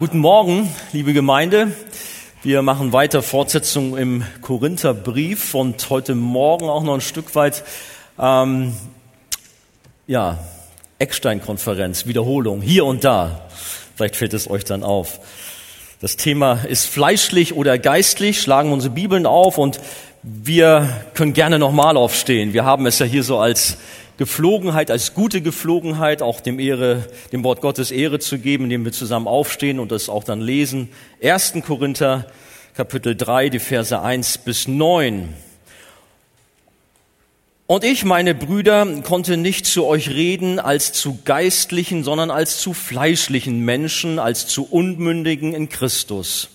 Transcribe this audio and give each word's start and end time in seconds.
Guten 0.00 0.20
Morgen, 0.20 0.72
liebe 0.92 1.12
Gemeinde. 1.12 1.72
Wir 2.44 2.62
machen 2.62 2.92
weiter 2.92 3.20
Fortsetzung 3.20 3.98
im 3.98 4.24
Korintherbrief 4.42 5.56
und 5.56 5.90
heute 5.90 6.14
Morgen 6.14 6.68
auch 6.68 6.84
noch 6.84 6.94
ein 6.94 7.00
Stück 7.00 7.34
weit, 7.34 7.64
ähm, 8.16 8.74
ja, 10.06 10.38
Eckstein-Konferenz, 11.00 12.06
Wiederholung, 12.06 12.62
hier 12.62 12.84
und 12.84 13.02
da. 13.02 13.48
Vielleicht 13.96 14.14
fällt 14.14 14.34
es 14.34 14.48
euch 14.48 14.62
dann 14.62 14.84
auf. 14.84 15.18
Das 16.00 16.16
Thema 16.16 16.60
ist 16.62 16.86
fleischlich 16.86 17.54
oder 17.56 17.76
geistlich, 17.76 18.40
schlagen 18.40 18.70
unsere 18.70 18.94
Bibeln 18.94 19.26
auf 19.26 19.58
und 19.58 19.80
wir 20.22 20.88
können 21.14 21.32
gerne 21.32 21.58
nochmal 21.58 21.96
aufstehen. 21.96 22.52
Wir 22.52 22.64
haben 22.64 22.86
es 22.86 23.00
ja 23.00 23.06
hier 23.06 23.24
so 23.24 23.38
als 23.40 23.78
Geflogenheit, 24.18 24.90
als 24.90 25.14
gute 25.14 25.40
Geflogenheit, 25.40 26.22
auch 26.22 26.40
dem 26.40 26.58
Ehre, 26.58 27.06
dem 27.32 27.44
Wort 27.44 27.60
Gottes 27.60 27.92
Ehre 27.92 28.18
zu 28.18 28.40
geben, 28.40 28.64
indem 28.64 28.84
wir 28.84 28.90
zusammen 28.90 29.28
aufstehen 29.28 29.78
und 29.78 29.92
das 29.92 30.08
auch 30.08 30.24
dann 30.24 30.40
lesen. 30.40 30.88
1. 31.22 31.54
Korinther, 31.64 32.26
Kapitel 32.74 33.14
3, 33.14 33.48
die 33.48 33.60
Verse 33.60 33.98
1 33.98 34.38
bis 34.38 34.66
9. 34.66 35.28
Und 37.68 37.84
ich, 37.84 38.04
meine 38.04 38.34
Brüder, 38.34 38.86
konnte 39.02 39.36
nicht 39.36 39.66
zu 39.66 39.86
euch 39.86 40.10
reden 40.10 40.58
als 40.58 40.92
zu 40.92 41.20
geistlichen, 41.24 42.02
sondern 42.02 42.32
als 42.32 42.58
zu 42.58 42.72
fleischlichen 42.72 43.64
Menschen, 43.64 44.18
als 44.18 44.48
zu 44.48 44.64
Unmündigen 44.64 45.54
in 45.54 45.68
Christus. 45.68 46.48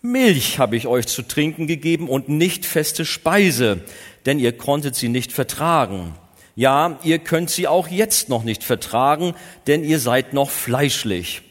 Milch 0.00 0.58
habe 0.58 0.76
ich 0.76 0.86
euch 0.86 1.06
zu 1.06 1.20
trinken 1.20 1.66
gegeben 1.66 2.08
und 2.08 2.30
nicht 2.30 2.64
feste 2.64 3.04
Speise, 3.04 3.80
denn 4.24 4.38
ihr 4.38 4.52
konntet 4.56 4.94
sie 4.94 5.10
nicht 5.10 5.32
vertragen. 5.32 6.14
Ja, 6.58 6.98
ihr 7.04 7.20
könnt 7.20 7.50
sie 7.50 7.68
auch 7.68 7.86
jetzt 7.86 8.28
noch 8.28 8.42
nicht 8.42 8.64
vertragen, 8.64 9.36
denn 9.68 9.84
ihr 9.84 10.00
seid 10.00 10.32
noch 10.32 10.50
fleischlich. 10.50 11.42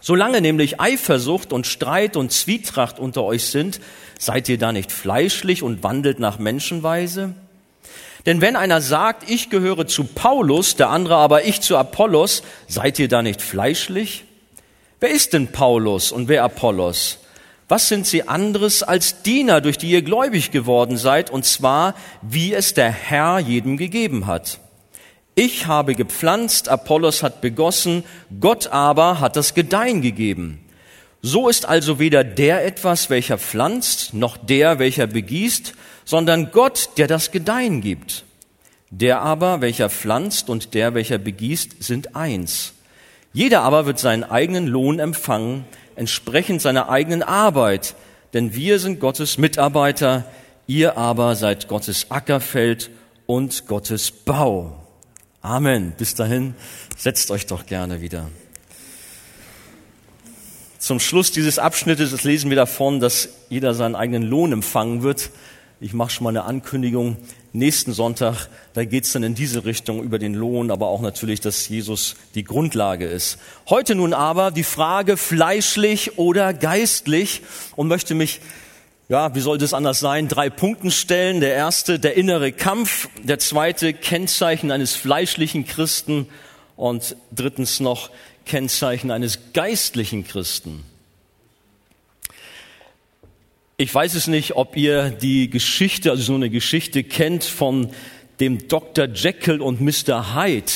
Solange 0.00 0.40
nämlich 0.40 0.80
Eifersucht 0.80 1.52
und 1.52 1.66
Streit 1.66 2.16
und 2.16 2.32
Zwietracht 2.32 2.98
unter 2.98 3.22
euch 3.22 3.44
sind, 3.44 3.82
seid 4.18 4.48
ihr 4.48 4.56
da 4.56 4.72
nicht 4.72 4.92
fleischlich 4.92 5.62
und 5.62 5.82
wandelt 5.82 6.20
nach 6.20 6.38
Menschenweise? 6.38 7.34
Denn 8.24 8.40
wenn 8.40 8.56
einer 8.56 8.80
sagt, 8.80 9.28
ich 9.28 9.50
gehöre 9.50 9.86
zu 9.86 10.04
Paulus, 10.04 10.74
der 10.76 10.88
andere 10.88 11.16
aber 11.16 11.44
ich 11.44 11.60
zu 11.60 11.76
Apollos, 11.76 12.44
seid 12.66 12.98
ihr 12.98 13.08
da 13.08 13.20
nicht 13.20 13.42
fleischlich? 13.42 14.24
Wer 15.00 15.10
ist 15.10 15.34
denn 15.34 15.52
Paulus 15.52 16.12
und 16.12 16.28
wer 16.28 16.44
Apollos? 16.44 17.18
Was 17.68 17.88
sind 17.88 18.06
sie 18.06 18.28
anderes 18.28 18.82
als 18.82 19.22
Diener, 19.22 19.60
durch 19.60 19.78
die 19.78 19.90
ihr 19.90 20.02
gläubig 20.02 20.50
geworden 20.50 20.96
seid, 20.96 21.30
und 21.30 21.44
zwar, 21.44 21.94
wie 22.20 22.52
es 22.52 22.74
der 22.74 22.90
Herr 22.90 23.38
jedem 23.38 23.76
gegeben 23.76 24.26
hat? 24.26 24.60
Ich 25.34 25.66
habe 25.66 25.94
gepflanzt, 25.94 26.68
Apollos 26.68 27.22
hat 27.22 27.40
begossen, 27.40 28.04
Gott 28.38 28.68
aber 28.68 29.18
hat 29.20 29.36
das 29.36 29.54
Gedeihen 29.54 30.02
gegeben. 30.02 30.60
So 31.22 31.48
ist 31.48 31.66
also 31.66 31.98
weder 31.98 32.22
der 32.22 32.66
etwas, 32.66 33.08
welcher 33.08 33.38
pflanzt, 33.38 34.12
noch 34.12 34.36
der, 34.36 34.78
welcher 34.78 35.06
begießt, 35.06 35.74
sondern 36.04 36.50
Gott, 36.52 36.90
der 36.98 37.06
das 37.06 37.30
Gedeihen 37.30 37.80
gibt. 37.80 38.24
Der 38.90 39.22
aber, 39.22 39.60
welcher 39.62 39.88
pflanzt 39.88 40.50
und 40.50 40.74
der, 40.74 40.94
welcher 40.94 41.18
begießt, 41.18 41.82
sind 41.82 42.14
eins. 42.14 42.74
Jeder 43.32 43.62
aber 43.62 43.86
wird 43.86 43.98
seinen 43.98 44.22
eigenen 44.22 44.68
Lohn 44.68 45.00
empfangen, 45.00 45.64
entsprechend 45.96 46.62
seiner 46.62 46.88
eigenen 46.88 47.22
Arbeit, 47.22 47.94
denn 48.32 48.54
wir 48.54 48.78
sind 48.78 49.00
Gottes 49.00 49.38
Mitarbeiter, 49.38 50.24
ihr 50.66 50.96
aber 50.96 51.36
seid 51.36 51.68
Gottes 51.68 52.10
Ackerfeld 52.10 52.90
und 53.26 53.66
Gottes 53.66 54.10
Bau. 54.10 54.80
Amen. 55.40 55.92
Bis 55.96 56.14
dahin, 56.14 56.54
setzt 56.96 57.30
euch 57.30 57.46
doch 57.46 57.66
gerne 57.66 58.00
wieder. 58.00 58.30
Zum 60.78 61.00
Schluss 61.00 61.32
dieses 61.32 61.58
Abschnittes 61.58 62.24
lesen 62.24 62.50
wir 62.50 62.56
davon, 62.56 63.00
dass 63.00 63.28
jeder 63.48 63.72
seinen 63.72 63.94
eigenen 63.94 64.22
Lohn 64.22 64.52
empfangen 64.52 65.02
wird. 65.02 65.30
Ich 65.80 65.94
mache 65.94 66.10
schon 66.10 66.24
mal 66.24 66.30
eine 66.30 66.44
Ankündigung 66.44 67.16
nächsten 67.54 67.92
Sonntag, 67.92 68.48
da 68.74 68.84
geht's 68.84 69.12
dann 69.12 69.22
in 69.22 69.34
diese 69.34 69.64
Richtung 69.64 70.02
über 70.02 70.18
den 70.18 70.34
Lohn, 70.34 70.70
aber 70.70 70.88
auch 70.88 71.00
natürlich, 71.00 71.40
dass 71.40 71.68
Jesus 71.68 72.16
die 72.34 72.44
Grundlage 72.44 73.06
ist. 73.06 73.38
Heute 73.68 73.94
nun 73.94 74.12
aber 74.12 74.50
die 74.50 74.64
Frage 74.64 75.16
fleischlich 75.16 76.18
oder 76.18 76.52
geistlich 76.52 77.42
und 77.76 77.88
möchte 77.88 78.14
mich, 78.14 78.40
ja, 79.08 79.34
wie 79.34 79.40
soll 79.40 79.58
das 79.58 79.74
anders 79.74 80.00
sein, 80.00 80.28
drei 80.28 80.50
Punkten 80.50 80.90
stellen. 80.90 81.40
Der 81.40 81.54
erste, 81.54 81.98
der 81.98 82.16
innere 82.16 82.52
Kampf. 82.52 83.08
Der 83.22 83.38
zweite, 83.38 83.92
Kennzeichen 83.92 84.70
eines 84.70 84.94
fleischlichen 84.94 85.66
Christen. 85.66 86.26
Und 86.76 87.16
drittens 87.30 87.80
noch 87.80 88.10
Kennzeichen 88.46 89.10
eines 89.10 89.52
geistlichen 89.52 90.26
Christen. 90.26 90.84
Ich 93.76 93.92
weiß 93.92 94.14
es 94.14 94.28
nicht, 94.28 94.54
ob 94.54 94.76
ihr 94.76 95.10
die 95.10 95.50
Geschichte, 95.50 96.12
also 96.12 96.22
so 96.22 96.34
eine 96.36 96.48
Geschichte 96.48 97.02
kennt 97.02 97.42
von 97.42 97.90
dem 98.38 98.68
Dr. 98.68 99.08
Jekyll 99.12 99.60
und 99.60 99.80
Mr. 99.80 100.36
Hyde. 100.36 100.70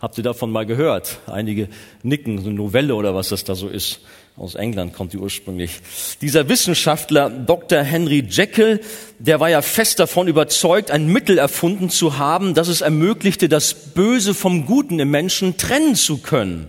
Habt 0.00 0.16
ihr 0.16 0.22
davon 0.22 0.52
mal 0.52 0.64
gehört? 0.64 1.18
Einige 1.26 1.68
nicken, 2.04 2.38
so 2.38 2.46
eine 2.46 2.54
Novelle 2.54 2.94
oder 2.94 3.16
was 3.16 3.30
das 3.30 3.42
da 3.42 3.56
so 3.56 3.68
ist. 3.68 3.98
Aus 4.36 4.54
England 4.54 4.92
kommt 4.92 5.12
die 5.12 5.18
ursprünglich. 5.18 5.80
Dieser 6.20 6.48
Wissenschaftler 6.48 7.30
Dr. 7.30 7.82
Henry 7.82 8.24
Jekyll, 8.28 8.80
der 9.18 9.40
war 9.40 9.50
ja 9.50 9.60
fest 9.60 9.98
davon 9.98 10.28
überzeugt, 10.28 10.92
ein 10.92 11.08
Mittel 11.08 11.38
erfunden 11.38 11.90
zu 11.90 12.18
haben, 12.18 12.54
das 12.54 12.68
es 12.68 12.80
ermöglichte, 12.80 13.48
das 13.48 13.74
Böse 13.74 14.34
vom 14.34 14.66
Guten 14.66 15.00
im 15.00 15.10
Menschen 15.10 15.56
trennen 15.56 15.96
zu 15.96 16.18
können. 16.18 16.68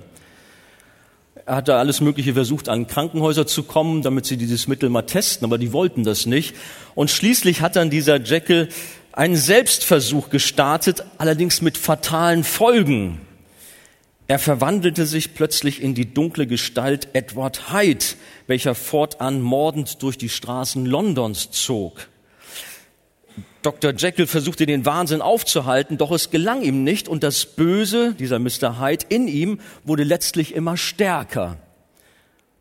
Er 1.48 1.56
hat 1.56 1.70
da 1.70 1.80
alles 1.80 2.02
Mögliche 2.02 2.34
versucht, 2.34 2.68
an 2.68 2.88
Krankenhäuser 2.88 3.48
zu 3.48 3.64
kommen, 3.64 4.02
damit 4.02 4.26
sie 4.26 4.36
dieses 4.36 4.68
Mittel 4.68 4.90
mal 4.90 5.04
testen, 5.04 5.46
aber 5.46 5.58
die 5.58 5.72
wollten 5.72 6.04
das 6.04 6.26
nicht. 6.26 6.54
Und 6.94 7.10
schließlich 7.10 7.62
hat 7.62 7.78
dann 7.78 7.90
dieser 7.90 8.20
Jekyll 8.22 8.68
einen 9.14 9.38
Selbstversuch 9.38 10.30
gestartet, 10.30 11.06
allerdings 11.18 11.62
mit 11.62 11.78
fatalen 11.78 12.44
Folgen. 12.44 13.22
Er 14.28 14.40
verwandelte 14.40 15.06
sich 15.06 15.36
plötzlich 15.36 15.82
in 15.82 15.96
die 15.96 16.14
dunkle 16.14 16.48
Gestalt 16.48 17.08
Edward 17.14 17.72
Hyde, 17.72 18.04
welcher 18.48 18.76
fortan 18.76 19.40
mordend 19.40 20.04
durch 20.04 20.18
die 20.18 20.28
Straßen 20.28 20.86
Londons 20.86 21.50
zog. 21.52 22.10
Dr. 23.62 23.94
Jekyll 23.94 24.28
versuchte 24.28 24.66
den 24.66 24.86
Wahnsinn 24.86 25.22
aufzuhalten, 25.22 25.98
doch 25.98 26.12
es 26.12 26.30
gelang 26.30 26.62
ihm 26.62 26.84
nicht 26.84 27.08
und 27.08 27.24
das 27.24 27.46
Böse, 27.46 28.14
dieser 28.14 28.40
Mr. 28.40 28.80
Hyde 28.80 29.06
in 29.10 29.28
ihm, 29.28 29.60
wurde 29.84 30.04
letztlich 30.04 30.54
immer 30.56 30.78
stärker. 30.78 31.58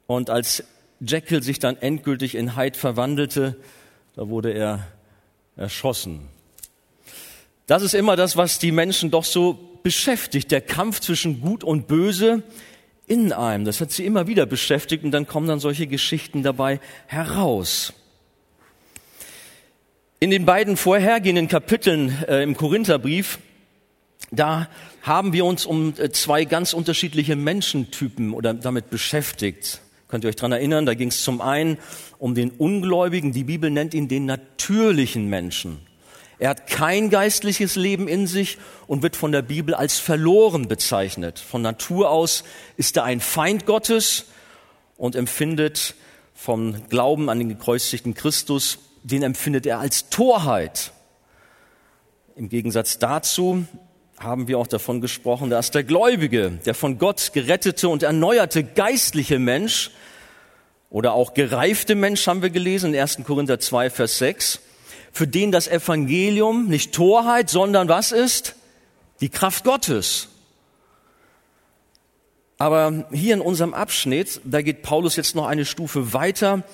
Und 0.07 0.31
als 0.31 0.65
Jekyll 1.01 1.43
sich 1.43 1.59
dann 1.59 1.77
endgültig 1.77 2.35
in 2.35 2.57
Hyde 2.57 2.79
verwandelte, 2.79 3.57
da 4.15 4.29
wurde 4.29 4.53
er 4.53 4.87
erschossen. 5.57 6.29
Das 7.67 7.83
ist 7.83 7.95
immer 7.95 8.17
das, 8.17 8.37
was 8.37 8.59
die 8.59 8.73
Menschen 8.73 9.11
doch 9.11 9.25
so 9.25 9.79
beschäftigt, 9.83 10.51
der 10.51 10.61
Kampf 10.61 11.01
zwischen 11.01 11.41
Gut 11.41 11.65
und 11.65 11.87
Böse 11.87 12.43
in 13.07 13.33
einem. 13.33 13.65
Das 13.65 13.81
hat 13.81 13.91
sie 13.91 14.05
immer 14.05 14.27
wieder 14.27 14.47
beschäftigt 14.47 15.05
und 15.05 15.11
dann 15.11 15.27
kommen 15.27 15.47
dann 15.47 15.61
solche 15.61 15.87
Geschichten 15.87 16.43
dabei 16.43 16.81
heraus. 17.07 17.93
In 20.19 20.31
den 20.31 20.47
beiden 20.47 20.79
vorhergehenden 20.79 21.47
Kapiteln 21.47 22.25
äh, 22.27 22.43
im 22.43 22.57
Korintherbrief, 22.57 23.39
da 24.31 24.67
haben 25.03 25.35
wir 25.35 25.45
uns 25.45 25.67
um 25.67 25.93
äh, 25.99 26.09
zwei 26.09 26.47
ganz 26.47 26.73
unterschiedliche 26.73 27.37
Menschentypen 27.37 28.33
oder 28.33 28.55
damit 28.55 28.89
beschäftigt. 28.89 29.83
Könnt 30.09 30.25
ihr 30.25 30.29
euch 30.29 30.37
dran 30.37 30.53
erinnern? 30.53 30.87
Da 30.87 30.95
ging 30.95 31.09
es 31.09 31.23
zum 31.23 31.43
einen 31.43 31.77
um 32.17 32.35
den 32.35 32.49
Ungläubigen. 32.49 33.33
Die 33.33 33.45
Bibel 33.45 33.71
nennt 33.71 33.93
ihn 33.93 34.09
den 34.09 34.25
natürlichen 34.25 35.29
Menschen. 35.29 35.81
Er 36.39 36.49
hat 36.49 36.67
kein 36.67 37.11
geistliches 37.11 37.77
Leben 37.77 38.09
in 38.09 38.27
sich 38.27 38.57
und 38.87 39.03
wird 39.03 39.17
von 39.17 39.33
der 39.33 39.43
Bibel 39.43 39.75
als 39.75 39.99
verloren 39.99 40.67
bezeichnet. 40.67 41.39
Von 41.39 41.61
Natur 41.61 42.09
aus 42.09 42.43
ist 42.79 42.97
er 42.97 43.05
ein 43.05 43.21
Feind 43.21 43.67
Gottes 43.67 44.25
und 44.97 45.15
empfindet 45.15 45.95
vom 46.35 46.89
Glauben 46.89 47.29
an 47.29 47.39
den 47.39 47.51
gekreuzigten 47.51 48.15
Christus 48.15 48.79
den 49.07 49.23
empfindet 49.23 49.67
er 49.67 49.79
als 49.79 50.09
Torheit. 50.09 50.93
Im 52.35 52.49
Gegensatz 52.49 52.99
dazu 52.99 53.65
haben 54.19 54.49
wir 54.49 54.59
auch 54.59 54.67
davon 54.67 55.01
gesprochen, 55.01 55.49
dass 55.49 55.71
der 55.71 55.85
Gläubige, 55.85 56.59
der 56.65 56.75
von 56.75 56.99
Gott 56.99 57.31
gerettete 57.33 57.89
und 57.89 58.03
erneuerte 58.03 58.65
geistliche 58.65 59.39
Mensch 59.39 59.93
oder 60.91 61.13
auch 61.13 61.35
gereifte 61.35 61.95
Mensch 61.95 62.27
haben 62.27 62.43
wir 62.43 62.51
gelesen 62.51 62.95
in 62.95 63.01
1. 63.01 63.19
Korinther 63.25 63.61
2, 63.61 63.91
Vers 63.91 64.19
6, 64.19 64.61
für 65.13 65.29
den 65.29 65.53
das 65.53 65.69
Evangelium 65.69 66.67
nicht 66.67 66.93
Torheit, 66.93 67.49
sondern 67.49 67.89
was 67.89 68.11
ist? 68.11 68.57
Die 69.21 69.29
Kraft 69.29 69.65
Gottes. 69.65 70.29
Aber 72.59 73.07
hier 73.13 73.35
in 73.35 73.41
unserem 73.41 73.73
Abschnitt, 73.73 74.41
da 74.45 74.63
geht 74.63 74.83
Paulus 74.83 75.15
jetzt 75.15 75.37
noch 75.37 75.47
eine 75.47 75.65
Stufe 75.65 76.13
weiter 76.13 76.65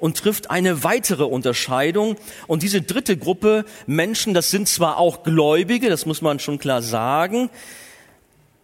und 0.00 0.16
trifft 0.16 0.50
eine 0.50 0.82
weitere 0.82 1.24
Unterscheidung. 1.24 2.16
Und 2.46 2.62
diese 2.62 2.82
dritte 2.82 3.16
Gruppe 3.16 3.64
Menschen, 3.86 4.34
das 4.34 4.50
sind 4.50 4.68
zwar 4.68 4.98
auch 4.98 5.22
Gläubige, 5.22 5.88
das 5.88 6.06
muss 6.06 6.22
man 6.22 6.38
schon 6.38 6.58
klar 6.58 6.82
sagen, 6.82 7.50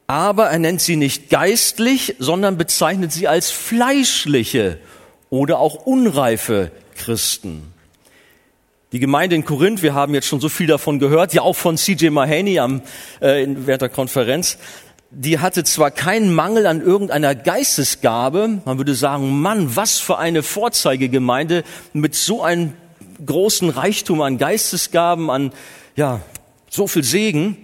aber 0.07 0.47
er 0.47 0.59
nennt 0.59 0.81
sie 0.81 0.97
nicht 0.97 1.31
geistlich, 1.31 2.15
sondern 2.19 2.57
bezeichnet 2.57 3.13
sie 3.13 3.29
als 3.29 3.51
fleischliche 3.51 4.79
oder 5.31 5.59
auch 5.59 5.87
unreife 5.87 6.71
Christen. 6.97 7.73
Die 8.93 9.01
Gemeinde 9.01 9.35
in 9.35 9.45
Korinth, 9.45 9.83
wir 9.83 9.95
haben 9.95 10.15
jetzt 10.15 10.29
schon 10.29 10.41
so 10.41 10.49
viel 10.49 10.69
davon 10.69 11.01
gehört, 11.01 11.35
ja 11.35 11.43
auch 11.43 11.57
von 11.57 11.77
CJ 11.77 12.11
Mahaney 12.11 12.61
am, 12.61 12.83
äh, 13.21 13.45
während 13.49 13.83
der 13.83 13.89
Konferenz, 13.89 14.59
die 15.11 15.39
hatte 15.39 15.65
zwar 15.65 15.91
keinen 15.91 16.35
Mangel 16.35 16.67
an 16.67 16.81
irgendeiner 16.81 17.35
Geistesgabe, 17.35 18.61
man 18.65 18.79
würde 18.79 18.95
sagen, 18.95 19.41
Mann, 19.41 19.77
was 19.77 19.99
für 19.99 20.19
eine 20.19 20.43
Vorzeigegemeinde 20.43 21.63
mit 21.93 22.15
so 22.15 22.43
einem 22.43 22.73
großen 23.25 23.71
Reichtum 23.71 24.21
an 24.21 24.39
Geistesgaben, 24.39 25.31
an, 25.31 25.53
ja, 25.95 26.21
so 26.69 26.87
viel 26.87 27.05
Segen. 27.05 27.57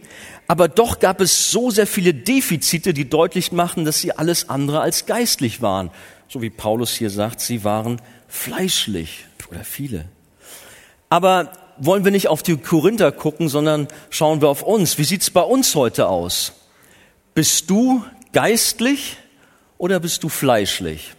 Aber 0.47 0.69
doch 0.69 0.99
gab 0.99 1.21
es 1.21 1.51
so 1.51 1.71
sehr 1.71 1.87
viele 1.87 2.15
Defizite, 2.15 2.95
die 2.95 3.09
deutlich 3.09 3.53
machen, 3.53 3.85
dass 3.85 4.01
sie 4.01 4.13
alles 4.13 4.49
andere 4.49 4.81
als 4.81 5.07
geistlich 5.07 5.63
waren. 5.63 5.91
So 6.29 6.43
wie 6.43 6.51
Paulus 6.51 6.95
hier 6.95 7.11
sagt, 7.11 7.41
sie 7.41 7.65
waren 7.65 8.01
fleischlich 8.29 9.27
oder 9.51 9.65
viele. 9.65 10.07
Aber 11.09 11.53
wollen 11.79 12.05
wir 12.05 12.13
nicht 12.13 12.29
auf 12.29 12.43
die 12.43 12.57
Korinther 12.57 13.13
gucken, 13.13 13.49
sondern 13.49 13.89
schauen 14.11 14.41
wir 14.41 14.49
auf 14.49 14.63
uns. 14.63 14.99
Wie 14.99 15.05
sieht's 15.05 15.31
bei 15.31 15.43
uns 15.43 15.75
heute 15.75 16.09
aus? 16.09 16.53
Bist 17.35 17.71
du 17.71 18.05
geistlich 18.33 19.17
oder 19.79 20.01
bist 20.01 20.23
du 20.23 20.29
fleischlich? 20.29 21.15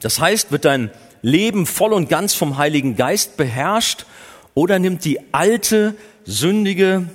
Das 0.00 0.18
heißt, 0.18 0.50
wird 0.50 0.64
dein 0.64 0.90
Leben 1.22 1.66
voll 1.66 1.92
und 1.92 2.08
ganz 2.08 2.34
vom 2.34 2.56
Heiligen 2.58 2.96
Geist 2.96 3.36
beherrscht 3.36 4.06
oder 4.54 4.78
nimmt 4.78 5.04
die 5.04 5.20
alte, 5.32 5.94
sündige 6.24 7.08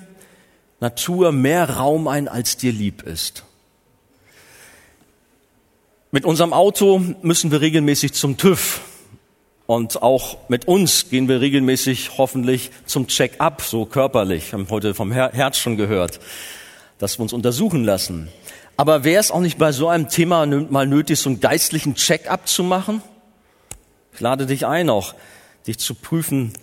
Natur 0.79 1.31
mehr 1.31 1.69
Raum 1.69 2.07
ein, 2.07 2.27
als 2.27 2.57
dir 2.57 2.71
lieb 2.71 3.03
ist? 3.03 3.43
Mit 6.11 6.25
unserem 6.25 6.53
Auto 6.53 7.03
müssen 7.21 7.51
wir 7.51 7.61
regelmäßig 7.61 8.13
zum 8.13 8.37
TÜV. 8.37 8.81
Und 9.67 10.01
auch 10.01 10.49
mit 10.49 10.67
uns 10.67 11.11
gehen 11.11 11.27
wir 11.27 11.41
regelmäßig 11.41 12.17
hoffentlich 12.17 12.71
zum 12.87 13.05
Check-up, 13.05 13.61
so 13.61 13.85
körperlich. 13.85 14.51
Wir 14.51 14.57
haben 14.57 14.69
heute 14.71 14.95
vom 14.95 15.11
Herz 15.11 15.59
schon 15.59 15.77
gehört, 15.77 16.19
dass 16.99 17.17
wir 17.17 17.23
uns 17.23 17.33
untersuchen 17.33 17.83
lassen. 17.83 18.29
Aber 18.77 19.03
wäre 19.03 19.19
es 19.19 19.31
auch 19.31 19.41
nicht 19.41 19.57
bei 19.57 19.71
so 19.71 19.89
einem 19.89 20.09
Thema 20.09 20.45
mal 20.45 20.85
nötig, 20.85 21.19
so 21.19 21.29
einen 21.29 21.39
geistlichen 21.39 21.95
Check-up 21.95 22.47
zu 22.47 22.63
machen? 22.63 23.01
Ich 24.13 24.19
lade 24.19 24.45
dich 24.45 24.65
ein, 24.65 24.89
auch 24.89 25.15
dich 25.65 25.79
zu 25.79 25.95
prüfen, 25.95 26.53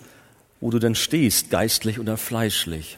wo 0.61 0.71
du 0.71 0.79
denn 0.79 0.95
stehst, 0.95 1.49
geistlich 1.49 1.99
oder 1.99 2.17
fleischlich. 2.17 2.97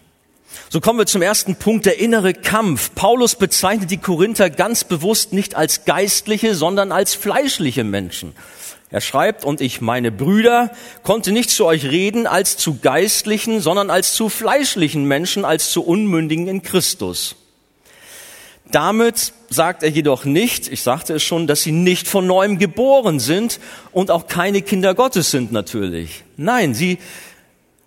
So 0.70 0.82
kommen 0.82 1.00
wir 1.00 1.06
zum 1.06 1.22
ersten 1.22 1.56
Punkt, 1.56 1.86
der 1.86 2.00
innere 2.00 2.34
Kampf. 2.34 2.96
Paulus 2.96 3.36
bezeichnet 3.36 3.92
die 3.92 3.98
Korinther 3.98 4.50
ganz 4.50 4.84
bewusst 4.84 5.34
nicht 5.34 5.56
als 5.56 5.86
geistliche, 5.86 6.56
sondern 6.56 6.92
als 6.92 7.14
fleischliche 7.14 7.84
Menschen. 7.84 8.34
Er 8.92 9.02
schreibt, 9.02 9.46
und 9.46 9.62
ich, 9.62 9.82
meine 9.82 10.12
Brüder, 10.12 10.72
konnte 11.04 11.32
nicht 11.32 11.52
zu 11.52 11.66
euch 11.66 11.86
reden 11.86 12.26
als 12.26 12.58
zu 12.58 12.80
geistlichen, 12.80 13.62
sondern 13.62 13.92
als 13.92 14.14
zu 14.14 14.30
fleischlichen 14.30 15.06
Menschen, 15.06 15.46
als 15.46 15.70
zu 15.70 15.84
Unmündigen 15.84 16.48
in 16.48 16.64
Christus. 16.64 17.36
Damit 18.72 19.34
sagt 19.50 19.84
er 19.84 19.90
jedoch 19.90 20.26
nicht, 20.26 20.68
ich 20.68 20.82
sagte 20.82 21.16
es 21.16 21.24
schon, 21.24 21.48
dass 21.48 21.64
sie 21.64 21.72
nicht 21.72 22.08
von 22.08 22.26
neuem 22.26 22.58
geboren 22.58 23.20
sind 23.20 23.60
und 23.92 24.12
auch 24.12 24.28
keine 24.28 24.62
Kinder 24.62 24.94
Gottes 24.96 25.32
sind 25.32 25.52
natürlich. 25.52 26.24
Nein, 26.38 26.74
sie, 26.74 27.00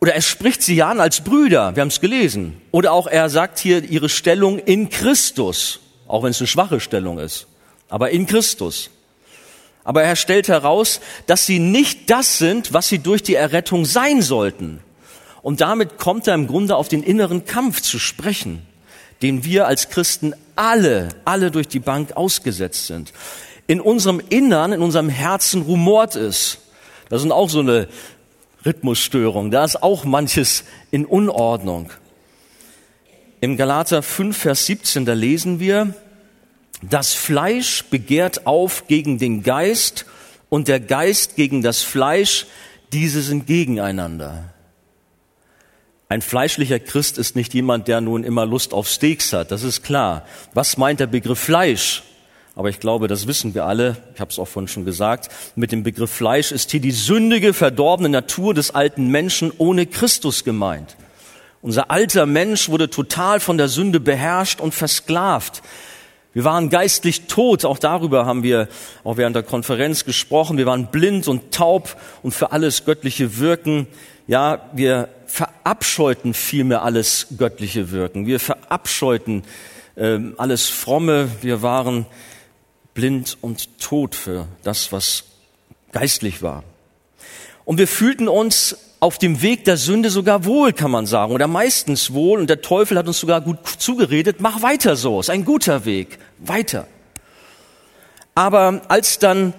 oder 0.01 0.15
er 0.15 0.23
spricht 0.23 0.63
sie 0.63 0.75
ja 0.77 0.89
an 0.89 1.01
als 1.01 1.23
Brüder, 1.23 1.77
wir 1.77 1.81
haben 1.81 1.89
es 1.89 2.01
gelesen. 2.01 2.61
Oder 2.73 2.93
auch 2.93 3.07
er 3.07 3.29
sagt 3.29 3.59
hier 3.59 3.85
ihre 3.85 4.09
Stellung 4.09 4.59
in 4.59 4.89
Christus, 4.89 5.81
auch 6.07 6.23
wenn 6.25 6.31
es 6.31 6.41
eine 6.41 6.49
schwache 6.49 6.81
Stellung 6.81 7.19
ist, 7.19 7.47
aber 7.89 8.11
in 8.11 8.27
Christus. 8.27 8.91
Aber 9.85 10.03
er 10.03 10.17
stellt 10.17 10.49
heraus, 10.49 11.01
dass 11.27 11.47
sie 11.47 11.59
nicht 11.59 12.11
das 12.11 12.39
sind, 12.39 12.73
was 12.73 12.89
sie 12.89 13.01
durch 13.01 13.23
die 13.23 13.35
Errettung 13.35 13.85
sein 13.85 14.23
sollten. 14.23 14.81
Und 15.43 15.61
damit 15.61 15.99
kommt 15.99 16.29
er 16.29 16.35
im 16.35 16.47
Grunde 16.47 16.77
auf 16.77 16.89
den 16.89 17.03
inneren 17.03 17.45
Kampf 17.45 17.81
zu 17.81 17.99
sprechen, 17.99 18.63
den 19.23 19.45
wir 19.45 19.67
als 19.67 19.89
Christen 19.89 20.35
alle, 20.55 21.09
alle 21.25 21.51
durch 21.51 21.67
die 21.67 21.81
Bank 21.81 22.17
ausgesetzt 22.17 22.87
sind. 22.87 23.13
In 23.67 23.81
unserem 23.81 24.21
Innern, 24.29 24.73
in 24.73 24.83
unserem 24.83 25.09
Herzen 25.09 25.63
rumort 25.63 26.15
es. 26.15 26.59
Das 27.09 27.23
sind 27.23 27.33
auch 27.33 27.51
so 27.51 27.61
eine 27.61 27.89
Rhythmusstörung. 28.65 29.51
Da 29.51 29.65
ist 29.65 29.83
auch 29.83 30.05
manches 30.05 30.65
in 30.91 31.05
Unordnung. 31.05 31.91
Im 33.41 33.57
Galater 33.57 34.03
5, 34.03 34.37
Vers 34.37 34.67
17, 34.67 35.05
da 35.05 35.15
lesen 35.15 35.59
wir, 35.59 35.95
das 36.83 37.15
Fleisch 37.15 37.85
begehrt 37.85 38.47
auf 38.47 38.87
gegen 38.89 39.19
den 39.19 39.43
Geist 39.43 40.05
und 40.49 40.69
der 40.69 40.81
Geist 40.81 41.37
gegen 41.37 41.63
das 41.63 41.83
Fleisch, 41.83 42.47
diese 42.93 43.23
sind 43.23 43.47
gegeneinander. 43.47 44.53
Ein 46.09 46.21
fleischlicher 46.21 46.79
Christ 46.79 47.17
ist 47.17 47.37
nicht 47.37 47.55
jemand, 47.55 47.89
der 47.89 48.03
nun 48.03 48.23
immer 48.23 48.45
Lust 48.45 48.75
auf 48.75 48.87
Steaks 48.89 49.33
hat, 49.33 49.51
das 49.51 49.63
ist 49.63 49.83
klar. 49.83 50.27
Was 50.53 50.77
meint 50.77 51.01
der 51.01 51.07
Begriff 51.07 51.39
Fleisch? 51.39 52.03
Aber 52.55 52.69
ich 52.69 52.81
glaube, 52.81 53.09
das 53.09 53.27
wissen 53.27 53.55
wir 53.55 53.65
alle, 53.65 53.97
ich 54.15 54.21
habe 54.21 54.31
es 54.31 54.39
auch 54.39 54.47
vorhin 54.47 54.69
schon 54.69 54.85
gesagt, 54.85 55.31
mit 55.57 55.73
dem 55.73 55.85
Begriff 55.85 56.11
Fleisch 56.11 56.53
ist 56.53 56.71
hier 56.71 56.81
die 56.81 56.91
sündige, 56.91 57.55
verdorbene 57.55 58.11
Natur 58.11 58.53
des 58.53 58.75
alten 58.75 59.09
Menschen 59.09 59.53
ohne 59.57 59.87
Christus 59.87 60.45
gemeint. 60.45 60.97
Unser 61.63 61.91
alter 61.91 62.27
Mensch 62.27 62.69
wurde 62.69 62.91
total 62.91 63.41
von 63.41 63.57
der 63.57 63.69
Sünde 63.69 64.01
beherrscht 64.01 64.61
und 64.61 64.75
versklavt. 64.75 65.63
Wir 66.35 66.45
waren 66.45 66.71
geistlich 66.71 67.27
tot, 67.27 67.67
auch 67.67 67.79
darüber 67.79 68.25
haben 68.25 68.43
wir 68.43 68.69
auch 69.05 69.19
während 69.19 69.37
der 69.37 69.43
Konferenz 69.43 70.07
gesprochen. 70.07 70.57
Wir 70.57 70.65
waren 70.65 70.87
blind 70.87 71.29
und 71.29 71.53
taub 71.53 71.97
und 72.23 72.33
für 72.33 72.53
alles 72.53 72.87
göttliche 72.87 73.39
Wirken. 73.39 73.87
Ja, 74.27 74.71
wir 74.73 75.11
verabscheuten 75.27 76.33
vielmehr 76.33 76.83
alles 76.83 77.27
göttliche 77.37 77.91
Wirken. 77.91 78.27
Wir 78.27 78.41
verabscheuten 78.41 79.43
äh, 79.95 80.19
alles 80.39 80.71
Fromme. 80.71 81.29
Wir 81.43 81.61
waren 81.61 82.07
blind 82.95 83.37
und 83.43 83.79
tot 83.79 84.15
für 84.15 84.47
das, 84.63 84.91
was 84.91 85.25
geistlich 85.93 86.43
war. 86.43 86.65
Und 87.67 87.77
wir 87.77 87.89
fühlten 87.89 88.29
uns 88.29 88.77
auf 89.03 89.19
dem 89.19 89.43
Weg 89.43 89.65
der 89.65 89.77
Sünde 89.77 90.11
sogar 90.11 90.45
wohl, 90.45 90.73
kann 90.73 90.93
man 90.93 91.07
sagen, 91.07 91.33
oder 91.33 91.49
meistens 91.49 92.13
wohl. 92.13 92.39
Und 92.39 92.49
der 92.49 92.63
Teufel 92.63 92.97
hat 92.97 93.09
uns 93.09 93.19
sogar 93.19 93.41
gut 93.41 93.59
zugeredet, 93.67 94.37
mach 94.39 94.63
weiter 94.63 94.95
so, 94.95 95.19
ist 95.19 95.29
ein 95.29 95.45
guter 95.45 95.85
Weg, 95.85 96.21
weiter. 96.39 96.87
Aber 98.37 98.83
als 98.87 99.19
dann 99.19 99.55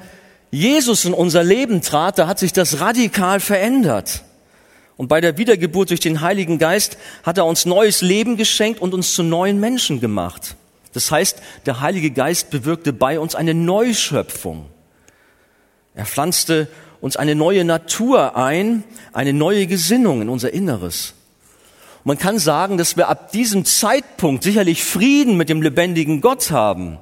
Jesus 0.49 1.03
in 1.03 1.13
unser 1.13 1.43
Leben 1.43 1.81
trat, 1.81 2.19
da 2.19 2.25
hat 2.25 2.39
sich 2.39 2.53
das 2.53 2.79
radikal 2.79 3.41
verändert. 3.41 4.23
Und 4.95 5.09
bei 5.09 5.19
der 5.19 5.37
Wiedergeburt 5.37 5.89
durch 5.89 5.99
den 5.99 6.21
Heiligen 6.21 6.57
Geist 6.57 6.97
hat 7.23 7.37
er 7.37 7.45
uns 7.45 7.65
neues 7.65 8.01
Leben 8.01 8.37
geschenkt 8.37 8.79
und 8.79 8.93
uns 8.93 9.13
zu 9.13 9.23
neuen 9.23 9.59
Menschen 9.59 9.99
gemacht. 9.99 10.55
Das 10.93 11.11
heißt, 11.11 11.41
der 11.65 11.81
Heilige 11.81 12.11
Geist 12.11 12.49
bewirkte 12.49 12.93
bei 12.93 13.19
uns 13.19 13.35
eine 13.35 13.53
Neuschöpfung. 13.53 14.67
Er 15.95 16.05
pflanzte 16.05 16.69
uns 17.03 17.17
eine 17.17 17.35
neue 17.35 17.65
Natur 17.65 18.37
ein, 18.37 18.85
eine 19.11 19.33
neue 19.33 19.67
Gesinnung 19.67 20.21
in 20.21 20.29
unser 20.29 20.53
Inneres. 20.53 21.15
Und 21.97 22.05
man 22.05 22.17
kann 22.17 22.39
sagen, 22.39 22.77
dass 22.77 22.95
wir 22.95 23.09
ab 23.09 23.33
diesem 23.33 23.65
Zeitpunkt 23.65 24.41
sicherlich 24.41 24.85
Frieden 24.85 25.35
mit 25.35 25.49
dem 25.49 25.61
lebendigen 25.61 26.21
Gott 26.21 26.51
haben. 26.51 26.97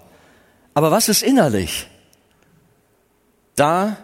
Aber 0.74 0.89
was 0.89 1.08
ist 1.08 1.22
innerlich? 1.22 1.86
Da 3.55 3.96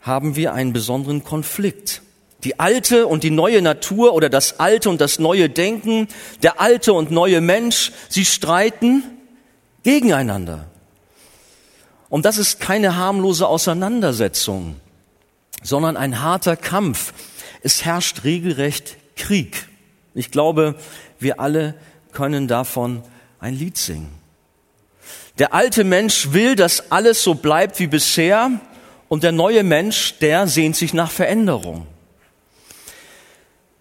haben 0.00 0.36
wir 0.36 0.52
einen 0.52 0.72
besonderen 0.72 1.24
Konflikt. 1.24 2.02
Die 2.44 2.60
alte 2.60 3.08
und 3.08 3.24
die 3.24 3.30
neue 3.30 3.62
Natur 3.62 4.14
oder 4.14 4.28
das 4.28 4.60
alte 4.60 4.90
und 4.90 5.00
das 5.00 5.18
neue 5.18 5.50
Denken, 5.50 6.06
der 6.44 6.60
alte 6.60 6.92
und 6.92 7.10
neue 7.10 7.40
Mensch, 7.40 7.90
sie 8.08 8.24
streiten 8.24 9.02
gegeneinander. 9.82 10.66
Und 12.08 12.26
das 12.26 12.38
ist 12.38 12.60
keine 12.60 12.94
harmlose 12.94 13.48
Auseinandersetzung 13.48 14.76
sondern 15.62 15.96
ein 15.96 16.20
harter 16.20 16.56
Kampf. 16.56 17.12
Es 17.62 17.84
herrscht 17.84 18.24
regelrecht 18.24 18.96
Krieg. 19.16 19.68
Ich 20.14 20.30
glaube, 20.30 20.74
wir 21.18 21.40
alle 21.40 21.74
können 22.12 22.48
davon 22.48 23.02
ein 23.38 23.54
Lied 23.54 23.78
singen. 23.78 24.10
Der 25.38 25.54
alte 25.54 25.84
Mensch 25.84 26.32
will, 26.32 26.56
dass 26.56 26.90
alles 26.92 27.22
so 27.22 27.34
bleibt 27.34 27.78
wie 27.78 27.86
bisher 27.86 28.50
und 29.08 29.22
der 29.22 29.32
neue 29.32 29.62
Mensch, 29.62 30.18
der 30.20 30.46
sehnt 30.46 30.76
sich 30.76 30.92
nach 30.92 31.10
Veränderung. 31.10 31.86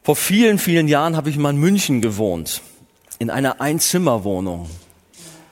Vor 0.03 0.15
vielen, 0.15 0.57
vielen 0.57 0.87
Jahren 0.87 1.15
habe 1.15 1.29
ich 1.29 1.37
mal 1.37 1.51
in 1.51 1.57
München 1.57 2.01
gewohnt, 2.01 2.61
in 3.19 3.29
einer 3.29 3.61
Einzimmerwohnung. 3.61 4.69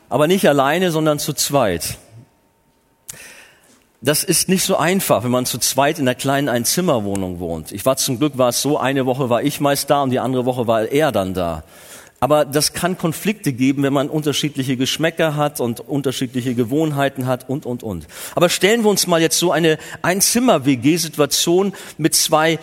Aber 0.08 0.28
nicht 0.28 0.48
alleine, 0.48 0.92
sondern 0.92 1.20
zu 1.20 1.34
zweit 1.34 1.98
das 4.02 4.24
ist 4.24 4.48
nicht 4.48 4.64
so 4.64 4.78
einfach, 4.78 5.24
wenn 5.24 5.32
man 5.32 5.46
zu 5.46 5.58
zweit 5.58 6.00
in 6.00 6.08
einer 6.08 6.16
kleinen 6.16 6.48
Einzimmerwohnung 6.48 7.40
wohnt. 7.40 7.72
Ich 7.72 7.86
war 7.86 7.98
zum 7.98 8.18
Glück 8.18 8.38
war 8.38 8.50
es 8.50 8.62
so, 8.62 8.78
eine 8.78 9.06
Woche 9.06 9.30
war 9.30 9.44
ich 9.44 9.60
meist 9.60 9.90
da 9.90 10.04
und 10.04 10.12
die 10.12 10.20
andere 10.20 10.46
Woche 10.46 10.68
war 10.68 10.86
er 10.86 11.12
dann 11.12 11.34
da. 11.34 11.64
Aber 12.22 12.44
das 12.44 12.74
kann 12.74 12.98
Konflikte 12.98 13.54
geben, 13.54 13.84
wenn 13.84 13.94
man 13.94 14.10
unterschiedliche 14.10 14.76
Geschmäcker 14.76 15.36
hat 15.36 15.62
und 15.62 15.80
unterschiedliche 15.80 16.54
Gewohnheiten 16.54 17.28
hat 17.28 17.48
und, 17.50 17.66
und, 17.66 17.82
und. 17.82 18.08
Aber 18.36 18.50
stellen 18.50 18.84
wir 18.84 18.90
uns 18.90 19.08
mal 19.08 19.22
jetzt 19.22 19.40
so 19.40 19.52
eine 19.52 19.78
Einzimmer-WG-Situation 20.02 21.74
mit 21.98 22.16
zwei 22.16 22.60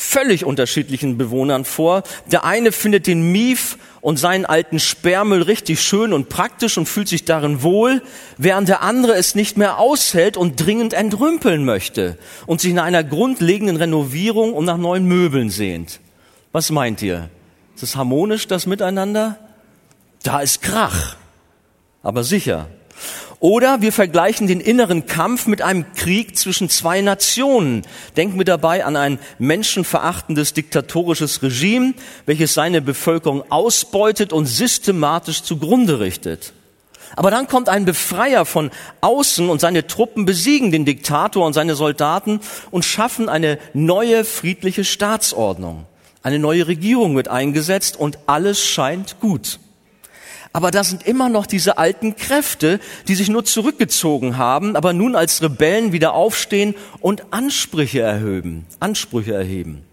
völlig 0.00 0.44
unterschiedlichen 0.44 1.18
Bewohnern 1.18 1.64
vor. 1.64 2.04
Der 2.26 2.44
eine 2.44 2.70
findet 2.70 3.08
den 3.08 3.32
Mief 3.32 3.78
und 4.00 4.16
seinen 4.16 4.46
alten 4.46 4.78
Sperrmüll 4.78 5.42
richtig 5.42 5.82
schön 5.82 6.12
und 6.12 6.28
praktisch 6.28 6.78
und 6.78 6.86
fühlt 6.86 7.08
sich 7.08 7.24
darin 7.24 7.64
wohl, 7.64 8.00
während 8.36 8.68
der 8.68 8.82
andere 8.82 9.14
es 9.14 9.34
nicht 9.34 9.56
mehr 9.56 9.78
aushält 9.78 10.36
und 10.36 10.64
dringend 10.64 10.92
entrümpeln 10.92 11.64
möchte 11.64 12.16
und 12.46 12.60
sich 12.60 12.74
nach 12.74 12.84
einer 12.84 13.02
grundlegenden 13.02 13.76
Renovierung 13.76 14.54
und 14.54 14.66
nach 14.66 14.76
neuen 14.76 15.04
Möbeln 15.04 15.50
sehnt. 15.50 15.98
Was 16.52 16.70
meint 16.70 17.02
ihr? 17.02 17.28
Ist 17.74 17.82
es 17.82 17.96
harmonisch, 17.96 18.46
das 18.46 18.66
Miteinander? 18.66 19.36
Da 20.22 20.40
ist 20.40 20.62
Krach. 20.62 21.16
Aber 22.04 22.22
sicher. 22.22 22.68
Oder 23.40 23.82
wir 23.82 23.92
vergleichen 23.92 24.48
den 24.48 24.60
inneren 24.60 25.06
Kampf 25.06 25.46
mit 25.46 25.62
einem 25.62 25.92
Krieg 25.94 26.36
zwischen 26.36 26.68
zwei 26.68 27.00
Nationen. 27.02 27.82
Denken 28.16 28.38
wir 28.38 28.44
dabei 28.44 28.84
an 28.84 28.96
ein 28.96 29.20
menschenverachtendes 29.38 30.54
diktatorisches 30.54 31.40
Regime, 31.42 31.94
welches 32.26 32.54
seine 32.54 32.82
Bevölkerung 32.82 33.44
ausbeutet 33.48 34.32
und 34.32 34.46
systematisch 34.46 35.44
zugrunde 35.44 36.00
richtet. 36.00 36.52
Aber 37.14 37.30
dann 37.30 37.46
kommt 37.46 37.68
ein 37.68 37.84
Befreier 37.84 38.44
von 38.44 38.70
außen 39.00 39.48
und 39.48 39.60
seine 39.60 39.86
Truppen 39.86 40.24
besiegen 40.24 40.72
den 40.72 40.84
Diktator 40.84 41.46
und 41.46 41.52
seine 41.52 41.76
Soldaten 41.76 42.40
und 42.72 42.84
schaffen 42.84 43.28
eine 43.28 43.58
neue 43.72 44.24
friedliche 44.24 44.84
Staatsordnung. 44.84 45.86
Eine 46.22 46.40
neue 46.40 46.66
Regierung 46.66 47.14
wird 47.14 47.28
eingesetzt 47.28 47.96
und 47.96 48.18
alles 48.26 48.62
scheint 48.64 49.20
gut. 49.20 49.60
Aber 50.58 50.72
da 50.72 50.82
sind 50.82 51.06
immer 51.06 51.28
noch 51.28 51.46
diese 51.46 51.78
alten 51.78 52.16
Kräfte, 52.16 52.80
die 53.06 53.14
sich 53.14 53.28
nur 53.28 53.44
zurückgezogen 53.44 54.38
haben, 54.38 54.74
aber 54.74 54.92
nun 54.92 55.14
als 55.14 55.40
Rebellen 55.40 55.92
wieder 55.92 56.14
aufstehen 56.14 56.74
und 56.98 57.32
Ansprüche 57.32 58.00
erheben, 58.00 58.66
Ansprüche 58.80 59.34
erheben. 59.34 59.84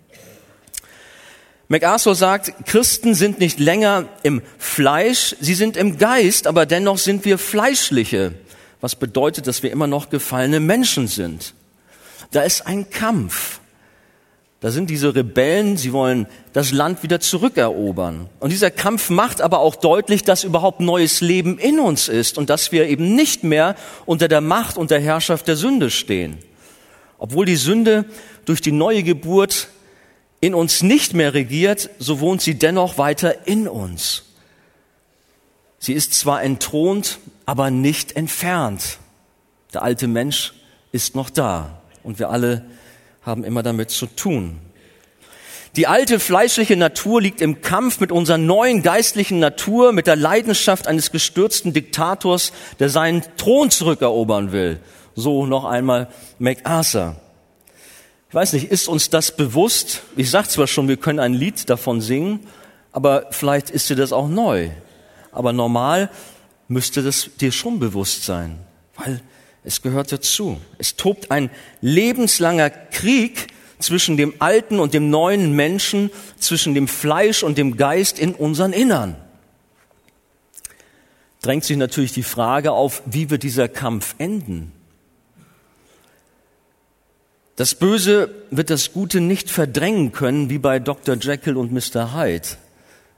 MacArthur 1.67 2.15
sagt, 2.15 2.65
Christen 2.65 3.13
sind 3.13 3.37
nicht 3.37 3.59
länger 3.59 4.05
im 4.23 4.41
Fleisch, 4.57 5.35
sie 5.39 5.53
sind 5.53 5.77
im 5.77 5.99
Geist, 5.99 6.47
aber 6.47 6.65
dennoch 6.65 6.97
sind 6.97 7.25
wir 7.25 7.37
Fleischliche. 7.37 8.33
Was 8.81 8.95
bedeutet, 8.95 9.45
dass 9.45 9.61
wir 9.61 9.71
immer 9.71 9.85
noch 9.85 10.09
gefallene 10.09 10.59
Menschen 10.59 11.07
sind. 11.07 11.53
Da 12.31 12.41
ist 12.41 12.65
ein 12.65 12.89
Kampf. 12.89 13.59
Da 14.65 14.71
sind 14.71 14.89
diese 14.89 15.13
Rebellen, 15.13 15.77
sie 15.77 15.93
wollen 15.93 16.25
das 16.51 16.71
Land 16.71 17.03
wieder 17.03 17.19
zurückerobern. 17.19 18.27
Und 18.39 18.51
dieser 18.51 18.71
Kampf 18.71 19.11
macht 19.11 19.39
aber 19.39 19.59
auch 19.59 19.75
deutlich, 19.75 20.23
dass 20.23 20.43
überhaupt 20.43 20.79
neues 20.79 21.21
Leben 21.21 21.59
in 21.59 21.79
uns 21.79 22.07
ist 22.07 22.39
und 22.39 22.49
dass 22.49 22.71
wir 22.71 22.87
eben 22.87 23.13
nicht 23.13 23.43
mehr 23.43 23.75
unter 24.07 24.27
der 24.27 24.41
Macht 24.41 24.79
und 24.79 24.89
der 24.89 24.99
Herrschaft 24.99 25.47
der 25.47 25.55
Sünde 25.55 25.91
stehen. 25.91 26.39
Obwohl 27.19 27.45
die 27.45 27.57
Sünde 27.57 28.05
durch 28.45 28.59
die 28.59 28.71
neue 28.71 29.03
Geburt 29.03 29.67
in 30.39 30.55
uns 30.55 30.81
nicht 30.81 31.13
mehr 31.13 31.35
regiert, 31.35 31.91
so 31.99 32.19
wohnt 32.19 32.41
sie 32.41 32.55
dennoch 32.55 32.97
weiter 32.97 33.45
in 33.45 33.67
uns. 33.67 34.23
Sie 35.77 35.93
ist 35.93 36.15
zwar 36.15 36.41
entthront, 36.41 37.19
aber 37.45 37.69
nicht 37.69 38.15
entfernt. 38.15 38.97
Der 39.75 39.83
alte 39.83 40.07
Mensch 40.07 40.55
ist 40.91 41.13
noch 41.13 41.29
da 41.29 41.83
und 42.01 42.17
wir 42.17 42.31
alle 42.31 42.65
haben 43.25 43.43
immer 43.43 43.63
damit 43.63 43.89
zu 43.89 44.05
tun. 44.05 44.59
Die 45.75 45.87
alte 45.87 46.21
fleischliche 46.21 46.77
Natur 46.77 47.21
liegt 47.21 47.41
im 47.41 47.61
Kampf 47.61 47.99
mit 47.99 48.11
unserer 48.11 48.37
neuen 48.37 48.81
geistlichen 48.81 49.39
Natur, 49.39 49.91
mit 49.91 50.07
der 50.07 50.15
Leidenschaft 50.15 50.87
eines 50.87 51.11
gestürzten 51.11 51.73
Diktators, 51.73 52.53
der 52.79 52.89
seinen 52.89 53.23
Thron 53.35 53.71
zurückerobern 53.71 54.53
will. 54.53 54.79
So 55.15 55.45
noch 55.45 55.65
einmal 55.65 56.07
MacArthur. 56.39 57.17
Ich 58.29 58.35
weiß 58.35 58.53
nicht, 58.53 58.71
ist 58.71 58.87
uns 58.87 59.09
das 59.09 59.35
bewusst? 59.35 60.03
Ich 60.15 60.29
sage 60.29 60.47
zwar 60.47 60.67
schon, 60.67 60.87
wir 60.87 60.97
können 60.97 61.19
ein 61.19 61.33
Lied 61.33 61.69
davon 61.69 61.99
singen, 61.99 62.41
aber 62.93 63.27
vielleicht 63.31 63.69
ist 63.69 63.89
dir 63.89 63.95
das 63.97 64.13
auch 64.13 64.29
neu. 64.29 64.69
Aber 65.31 65.51
normal 65.51 66.09
müsste 66.69 67.03
das 67.03 67.29
dir 67.39 67.51
schon 67.51 67.79
bewusst 67.79 68.23
sein, 68.23 68.59
weil 68.95 69.21
es 69.65 69.81
gehört 69.81 70.11
dazu. 70.11 70.61
Es 70.77 70.95
tobt 70.95 71.31
ein 71.31 71.49
lebenslanger 71.81 72.69
Krieg 72.69 73.47
zwischen 73.79 74.15
dem 74.15 74.35
alten 74.39 74.79
und 74.79 74.93
dem 74.93 75.09
neuen 75.09 75.53
Menschen, 75.53 76.11
zwischen 76.39 76.75
dem 76.75 76.87
Fleisch 76.87 77.43
und 77.43 77.57
dem 77.57 77.75
Geist 77.75 78.19
in 78.19 78.33
unseren 78.33 78.73
Innern. 78.73 79.15
Drängt 81.41 81.65
sich 81.65 81.77
natürlich 81.77 82.13
die 82.13 82.23
Frage 82.23 82.71
auf, 82.71 83.01
wie 83.05 83.29
wird 83.29 83.43
dieser 83.43 83.67
Kampf 83.67 84.15
enden? 84.17 84.71
Das 87.55 87.75
Böse 87.75 88.29
wird 88.51 88.69
das 88.69 88.93
Gute 88.93 89.21
nicht 89.21 89.49
verdrängen 89.49 90.11
können, 90.11 90.49
wie 90.49 90.57
bei 90.57 90.79
Dr. 90.79 91.15
Jekyll 91.15 91.57
und 91.57 91.71
Mr. 91.71 92.13
Hyde. 92.13 92.47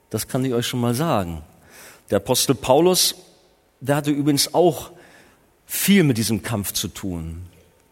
Das 0.09 0.27
kann 0.27 0.45
ich 0.45 0.53
euch 0.53 0.67
schon 0.67 0.79
mal 0.79 0.93
sagen. 0.93 1.41
Der 2.09 2.17
Apostel 2.17 2.55
Paulus, 2.55 3.15
der 3.79 3.97
hatte 3.97 4.11
übrigens 4.11 4.53
auch 4.53 4.91
viel 5.67 6.03
mit 6.03 6.17
diesem 6.17 6.41
Kampf 6.41 6.71
zu 6.71 6.88
tun. 6.88 7.43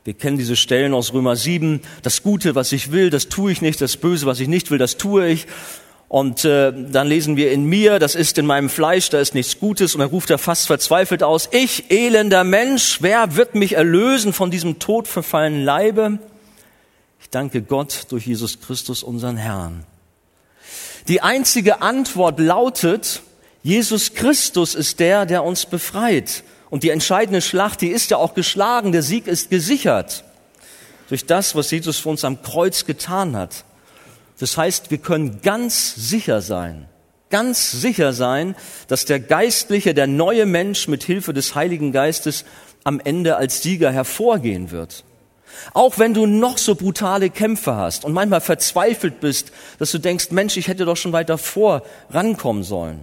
Wir 0.06 0.14
kennen 0.14 0.38
diese 0.38 0.56
Stellen 0.56 0.94
aus 0.94 1.14
Römer 1.14 1.36
7. 1.36 1.82
Das 2.02 2.24
Gute, 2.24 2.56
was 2.56 2.72
ich 2.72 2.92
will, 2.92 3.10
das 3.10 3.28
tue 3.28 3.52
ich 3.52 3.62
nicht. 3.62 3.82
Das 3.82 3.98
Böse, 3.98 4.26
was 4.26 4.40
ich 4.40 4.48
nicht 4.48 4.72
will, 4.72 4.78
das 4.78 4.98
tue 4.98 5.28
ich. 5.28 5.46
Und 6.08 6.46
äh, 6.46 6.72
dann 6.72 7.08
lesen 7.08 7.36
wir 7.36 7.52
in 7.52 7.66
mir, 7.66 8.00
das 8.00 8.16
ist 8.16 8.38
in 8.38 8.46
meinem 8.46 8.70
Fleisch, 8.70 9.10
da 9.10 9.20
ist 9.20 9.34
nichts 9.34 9.60
Gutes. 9.60 9.96
Und 9.96 10.00
dann 10.00 10.10
ruft 10.10 10.30
er 10.30 10.38
fast 10.38 10.68
verzweifelt 10.68 11.24
aus, 11.24 11.50
ich 11.52 11.92
elender 11.92 12.44
Mensch, 12.44 13.00
wer 13.02 13.36
wird 13.36 13.56
mich 13.56 13.74
erlösen 13.74 14.32
von 14.32 14.52
diesem 14.52 14.80
todverfallenen 14.80 15.64
Leibe? 15.66 16.20
Ich 17.20 17.30
danke 17.32 17.64
Gott 17.64 18.06
durch 18.10 18.28
Jesus 18.28 18.62
Christus, 18.62 19.02
unseren 19.02 19.38
Herrn. 19.38 19.84
Die 21.08 21.22
einzige 21.22 21.82
Antwort 21.82 22.40
lautet, 22.40 23.24
Jesus 23.64 24.14
Christus 24.14 24.76
ist 24.76 25.00
der, 25.00 25.26
der 25.26 25.44
uns 25.44 25.66
befreit. 25.66 26.44
Und 26.70 26.84
die 26.84 26.90
entscheidende 26.90 27.42
Schlacht, 27.42 27.82
die 27.82 27.90
ist 27.90 28.10
ja 28.10 28.18
auch 28.18 28.34
geschlagen, 28.34 28.92
der 28.92 29.04
Sieg 29.04 29.28
ist 29.28 29.50
gesichert 29.50 30.24
durch 31.10 31.26
das, 31.26 31.56
was 31.56 31.72
Jesus 31.72 32.00
für 32.00 32.10
uns 32.10 32.26
am 32.26 32.42
Kreuz 32.42 32.86
getan 32.86 33.36
hat. 33.36 33.64
Das 34.40 34.58
heißt, 34.58 34.92
wir 34.92 34.98
können 34.98 35.42
ganz 35.42 35.96
sicher 35.96 36.42
sein, 36.42 36.88
ganz 37.30 37.72
sicher 37.72 38.12
sein, 38.12 38.56
dass 38.88 39.06
der 39.06 39.20
Geistliche, 39.20 39.94
der 39.94 40.08
neue 40.08 40.46
Mensch 40.46 40.88
mit 40.88 41.04
Hilfe 41.04 41.34
des 41.34 41.56
Heiligen 41.56 41.92
Geistes 41.92 42.44
am 42.84 43.00
Ende 43.00 43.38
als 43.38 43.62
Sieger 43.62 43.92
hervorgehen 43.92 44.72
wird. 44.72 45.04
Auch 45.74 46.00
wenn 46.00 46.14
du 46.14 46.26
noch 46.26 46.58
so 46.58 46.76
brutale 46.76 47.30
Kämpfe 47.30 47.76
hast 47.76 48.04
und 48.04 48.14
manchmal 48.14 48.42
verzweifelt 48.42 49.22
bist, 49.22 49.52
dass 49.80 49.92
du 49.92 50.00
denkst, 50.00 50.32
Mensch, 50.32 50.58
ich 50.58 50.68
hätte 50.68 50.86
doch 50.86 50.98
schon 50.98 51.14
weiter 51.14 51.38
vor 51.38 51.84
rankommen 52.10 52.64
sollen. 52.64 53.00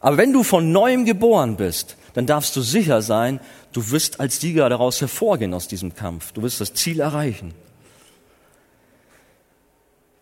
Aber 0.00 0.16
wenn 0.18 0.32
du 0.32 0.42
von 0.42 0.72
neuem 0.72 1.06
geboren 1.06 1.56
bist, 1.56 1.96
dann 2.14 2.26
darfst 2.26 2.54
du 2.56 2.60
sicher 2.60 3.02
sein, 3.02 3.40
du 3.72 3.90
wirst 3.90 4.20
als 4.20 4.40
Sieger 4.40 4.68
daraus 4.68 5.00
hervorgehen 5.00 5.54
aus 5.54 5.68
diesem 5.68 5.94
Kampf. 5.94 6.32
Du 6.32 6.42
wirst 6.42 6.60
das 6.60 6.74
Ziel 6.74 7.00
erreichen. 7.00 7.54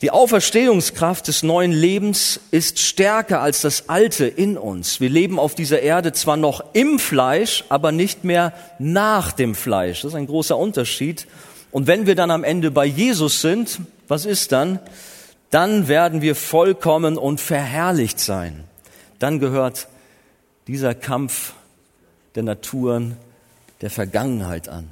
Die 0.01 0.13
Auferstehungskraft 0.13 1.27
des 1.27 1.43
neuen 1.43 1.73
Lebens 1.73 2.39
ist 2.53 2.79
stärker 2.79 3.41
als 3.41 3.63
das 3.63 3.89
Alte 3.89 4.27
in 4.27 4.57
uns. 4.57 5.01
Wir 5.01 5.09
leben 5.09 5.41
auf 5.41 5.57
dieser 5.57 5.81
Erde 5.81 6.13
zwar 6.13 6.37
noch 6.37 6.63
im 6.73 7.01
Fleisch, 7.01 7.65
aber 7.69 7.91
nicht 7.91 8.23
mehr 8.23 8.53
nach 8.79 9.33
dem 9.33 9.57
Fleisch. 9.57 10.03
Das 10.03 10.13
ist 10.13 10.17
ein 10.17 10.29
großer 10.29 10.57
Unterschied. 10.57 11.27
Und 11.73 11.89
wenn 11.89 12.07
wir 12.07 12.15
dann 12.15 12.31
am 12.31 12.45
Ende 12.45 12.71
bei 12.71 12.85
Jesus 12.85 13.41
sind, 13.41 13.81
was 14.07 14.25
ist 14.25 14.53
dann? 14.53 14.79
Dann 15.51 15.89
werden 15.89 16.23
wir 16.23 16.37
vollkommen 16.37 17.19
und 17.19 17.41
verherrlicht 17.41 18.21
sein. 18.21 18.65
Dann 19.19 19.41
gehört 19.41 19.89
dieser 20.69 20.95
Kampf 20.95 21.55
der 22.39 22.45
Naturen 22.45 23.17
der 23.81 23.91
Vergangenheit 23.91 24.69
an. 24.69 24.89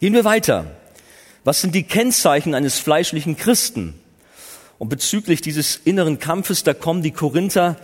Gehen 0.00 0.12
wir 0.12 0.26
weiter. 0.26 0.66
Was 1.44 1.62
sind 1.62 1.74
die 1.74 1.84
Kennzeichen 1.84 2.54
eines 2.54 2.78
fleischlichen 2.78 3.38
Christen? 3.38 3.94
Und 4.76 4.90
bezüglich 4.90 5.40
dieses 5.40 5.76
inneren 5.76 6.18
Kampfes, 6.18 6.62
da 6.62 6.74
kommen 6.74 7.02
die 7.02 7.10
Korinther 7.10 7.76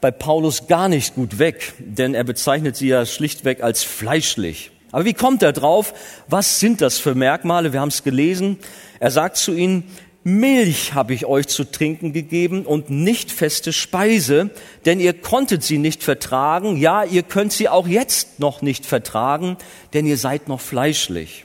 bei 0.00 0.10
Paulus 0.10 0.68
gar 0.68 0.88
nicht 0.88 1.16
gut 1.16 1.38
weg, 1.38 1.74
denn 1.78 2.14
er 2.14 2.24
bezeichnet 2.24 2.76
sie 2.76 2.88
ja 2.88 3.04
schlichtweg 3.04 3.62
als 3.62 3.82
fleischlich. 3.82 4.70
Aber 4.90 5.04
wie 5.04 5.12
kommt 5.12 5.42
er 5.42 5.52
drauf? 5.52 5.92
Was 6.28 6.60
sind 6.60 6.80
das 6.80 6.98
für 6.98 7.14
Merkmale? 7.14 7.74
Wir 7.74 7.82
haben 7.82 7.88
es 7.90 8.04
gelesen. 8.04 8.58
Er 9.00 9.10
sagt 9.10 9.36
zu 9.36 9.52
ihnen, 9.52 9.84
Milch 10.26 10.94
habe 10.94 11.12
ich 11.12 11.26
euch 11.26 11.48
zu 11.48 11.64
trinken 11.64 12.14
gegeben 12.14 12.64
und 12.64 12.88
nicht 12.88 13.30
feste 13.30 13.74
Speise, 13.74 14.50
denn 14.86 14.98
ihr 14.98 15.12
konntet 15.12 15.62
sie 15.62 15.76
nicht 15.76 16.02
vertragen. 16.02 16.78
Ja, 16.78 17.04
ihr 17.04 17.22
könnt 17.22 17.52
sie 17.52 17.68
auch 17.68 17.86
jetzt 17.86 18.40
noch 18.40 18.62
nicht 18.62 18.86
vertragen, 18.86 19.58
denn 19.92 20.06
ihr 20.06 20.16
seid 20.16 20.48
noch 20.48 20.62
fleischlich. 20.62 21.44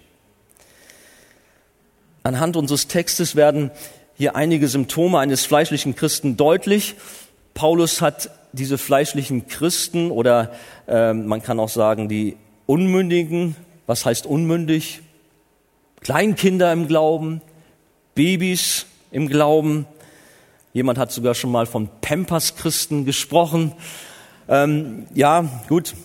Anhand 2.23 2.55
unseres 2.55 2.87
Textes 2.87 3.35
werden 3.35 3.71
hier 4.15 4.37
einige 4.37 4.69
Symptome 4.69 5.19
eines 5.19 5.45
fleischlichen 5.45 5.97
Christen 5.97 6.37
deutlich. 6.37 6.95
Paulus 7.53 8.01
hat 8.01 8.31
diese 8.53 8.77
fleischlichen 8.77 9.47
Christen 9.47 10.09
oder 10.09 10.53
äh, 10.87 11.13
man 11.13 11.43
kann 11.43 11.59
auch 11.59 11.69
sagen 11.69 12.07
die 12.07 12.37
Unmündigen, 12.65 13.57
was 13.87 14.05
heißt 14.05 14.25
unmündig? 14.25 15.01
Kleinkinder 16.01 16.71
im 16.71 16.87
Glauben, 16.87 17.41
Babys 18.15 18.85
im 19.11 19.27
Glauben. 19.27 19.85
Jemand 20.73 20.97
hat 20.97 21.11
sogar 21.11 21.33
schon 21.33 21.51
mal 21.51 21.65
von 21.65 21.89
Pampers-Christen 22.01 23.05
gesprochen. 23.05 23.73
Ähm, 24.47 25.07
ja, 25.13 25.47
gut. 25.67 25.95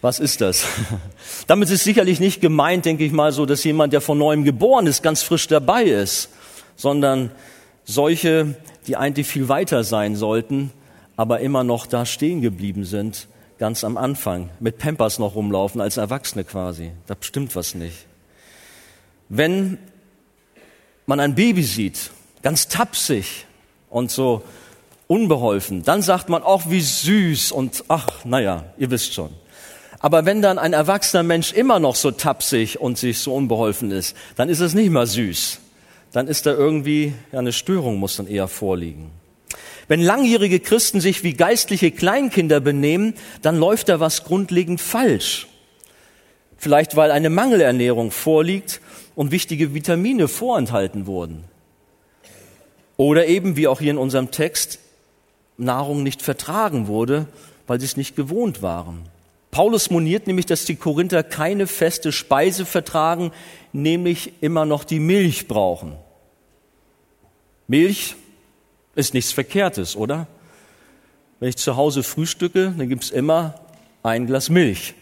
Was 0.00 0.18
ist 0.18 0.40
das? 0.40 0.66
Damit 1.46 1.70
ist 1.70 1.84
sicherlich 1.84 2.18
nicht 2.18 2.40
gemeint, 2.40 2.84
denke 2.84 3.04
ich 3.04 3.12
mal, 3.12 3.30
so, 3.30 3.46
dass 3.46 3.62
jemand, 3.62 3.92
der 3.92 4.00
von 4.00 4.18
neuem 4.18 4.42
geboren 4.42 4.86
ist, 4.86 5.02
ganz 5.02 5.22
frisch 5.22 5.46
dabei 5.46 5.84
ist, 5.84 6.28
sondern 6.74 7.30
solche, 7.84 8.56
die 8.88 8.96
eigentlich 8.96 9.28
viel 9.28 9.48
weiter 9.48 9.84
sein 9.84 10.16
sollten, 10.16 10.72
aber 11.16 11.40
immer 11.40 11.62
noch 11.62 11.86
da 11.86 12.04
stehen 12.04 12.40
geblieben 12.40 12.84
sind, 12.84 13.28
ganz 13.58 13.84
am 13.84 13.96
Anfang, 13.96 14.50
mit 14.58 14.78
Pampers 14.78 15.20
noch 15.20 15.36
rumlaufen 15.36 15.80
als 15.80 15.96
Erwachsene 15.96 16.42
quasi. 16.42 16.90
Da 17.06 17.14
stimmt 17.20 17.54
was 17.54 17.76
nicht. 17.76 18.06
Wenn 19.28 19.78
man 21.06 21.20
ein 21.20 21.34
Baby 21.34 21.62
sieht, 21.62 22.10
ganz 22.42 22.68
tapsig 22.68 23.46
und 23.90 24.10
so 24.10 24.42
unbeholfen, 25.06 25.82
dann 25.82 26.02
sagt 26.02 26.28
man 26.28 26.42
auch 26.42 26.70
wie 26.70 26.80
süß 26.80 27.52
und 27.52 27.84
ach, 27.88 28.24
naja, 28.24 28.64
ihr 28.78 28.90
wisst 28.90 29.14
schon. 29.14 29.30
Aber 29.98 30.24
wenn 30.26 30.42
dann 30.42 30.58
ein 30.58 30.72
erwachsener 30.72 31.22
Mensch 31.22 31.52
immer 31.52 31.78
noch 31.78 31.94
so 31.94 32.10
tapsig 32.10 32.80
und 32.80 32.98
sich 32.98 33.18
so 33.18 33.34
unbeholfen 33.34 33.92
ist, 33.92 34.16
dann 34.34 34.48
ist 34.48 34.60
es 34.60 34.74
nicht 34.74 34.90
mehr 34.90 35.06
süß. 35.06 35.60
Dann 36.12 36.26
ist 36.26 36.46
da 36.46 36.52
irgendwie 36.52 37.14
ja, 37.30 37.38
eine 37.38 37.52
Störung 37.52 37.98
muss 37.98 38.16
dann 38.16 38.26
eher 38.26 38.48
vorliegen. 38.48 39.10
Wenn 39.88 40.00
langjährige 40.00 40.60
Christen 40.60 41.00
sich 41.00 41.22
wie 41.22 41.34
geistliche 41.34 41.90
Kleinkinder 41.90 42.60
benehmen, 42.60 43.14
dann 43.42 43.58
läuft 43.58 43.88
da 43.88 44.00
was 44.00 44.24
grundlegend 44.24 44.80
falsch. 44.80 45.46
Vielleicht 46.56 46.96
weil 46.96 47.10
eine 47.10 47.30
Mangelernährung 47.30 48.10
vorliegt 48.10 48.80
und 49.14 49.30
wichtige 49.30 49.74
Vitamine 49.74 50.28
vorenthalten 50.28 51.06
wurden. 51.06 51.44
Oder 52.96 53.26
eben, 53.26 53.56
wie 53.56 53.68
auch 53.68 53.80
hier 53.80 53.90
in 53.90 53.98
unserem 53.98 54.30
Text, 54.30 54.78
Nahrung 55.56 56.02
nicht 56.02 56.22
vertragen 56.22 56.86
wurde, 56.86 57.26
weil 57.66 57.80
sie 57.80 57.86
es 57.86 57.96
nicht 57.96 58.16
gewohnt 58.16 58.62
waren. 58.62 59.02
Paulus 59.50 59.90
moniert 59.90 60.26
nämlich, 60.26 60.46
dass 60.46 60.64
die 60.64 60.76
Korinther 60.76 61.22
keine 61.22 61.66
feste 61.66 62.10
Speise 62.10 62.64
vertragen, 62.64 63.32
nämlich 63.72 64.32
immer 64.40 64.64
noch 64.64 64.84
die 64.84 64.98
Milch 64.98 65.46
brauchen. 65.46 65.94
Milch 67.68 68.16
ist 68.94 69.14
nichts 69.14 69.32
Verkehrtes, 69.32 69.94
oder? 69.94 70.26
Wenn 71.38 71.50
ich 71.50 71.56
zu 71.56 71.76
Hause 71.76 72.02
frühstücke, 72.02 72.74
dann 72.76 72.88
gibt's 72.88 73.10
immer 73.10 73.60
ein 74.02 74.26
Glas 74.26 74.48
Milch. 74.48 74.94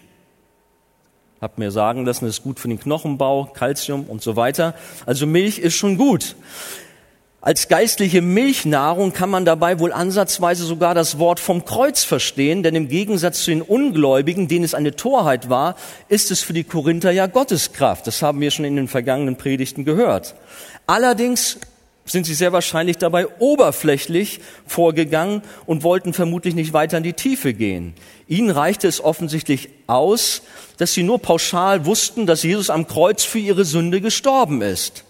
Hab 1.40 1.58
mir 1.58 1.70
sagen 1.70 2.04
lassen, 2.04 2.26
das 2.26 2.36
ist 2.36 2.42
gut 2.42 2.60
für 2.60 2.68
den 2.68 2.78
Knochenbau, 2.78 3.44
Kalzium 3.54 4.04
und 4.04 4.22
so 4.22 4.36
weiter. 4.36 4.74
Also 5.06 5.26
Milch 5.26 5.58
ist 5.58 5.74
schon 5.74 5.96
gut. 5.96 6.36
Als 7.42 7.68
geistliche 7.68 8.20
Milchnahrung 8.20 9.14
kann 9.14 9.30
man 9.30 9.46
dabei 9.46 9.78
wohl 9.78 9.94
ansatzweise 9.94 10.64
sogar 10.64 10.94
das 10.94 11.18
Wort 11.18 11.40
vom 11.40 11.64
Kreuz 11.64 12.04
verstehen, 12.04 12.62
denn 12.62 12.74
im 12.74 12.88
Gegensatz 12.88 13.44
zu 13.44 13.50
den 13.50 13.62
Ungläubigen, 13.62 14.46
denen 14.46 14.66
es 14.66 14.74
eine 14.74 14.94
Torheit 14.94 15.48
war, 15.48 15.76
ist 16.08 16.30
es 16.30 16.42
für 16.42 16.52
die 16.52 16.64
Korinther 16.64 17.12
ja 17.12 17.26
Gotteskraft. 17.26 18.06
Das 18.06 18.20
haben 18.20 18.42
wir 18.42 18.50
schon 18.50 18.66
in 18.66 18.76
den 18.76 18.88
vergangenen 18.88 19.36
Predigten 19.36 19.86
gehört. 19.86 20.34
Allerdings 20.86 21.58
sind 22.04 22.26
sie 22.26 22.34
sehr 22.34 22.52
wahrscheinlich 22.52 22.98
dabei 22.98 23.28
oberflächlich 23.38 24.40
vorgegangen 24.66 25.42
und 25.66 25.82
wollten 25.82 26.12
vermutlich 26.12 26.54
nicht 26.54 26.72
weiter 26.72 26.98
in 26.98 27.04
die 27.04 27.12
Tiefe 27.12 27.54
gehen. 27.54 27.94
Ihnen 28.26 28.50
reichte 28.50 28.88
es 28.88 29.02
offensichtlich 29.02 29.68
aus, 29.86 30.42
dass 30.78 30.92
sie 30.92 31.02
nur 31.02 31.20
pauschal 31.20 31.86
wussten, 31.86 32.26
dass 32.26 32.42
Jesus 32.42 32.70
am 32.70 32.86
Kreuz 32.86 33.24
für 33.24 33.38
ihre 33.38 33.64
Sünde 33.64 34.00
gestorben 34.00 34.62
ist. 34.62 35.04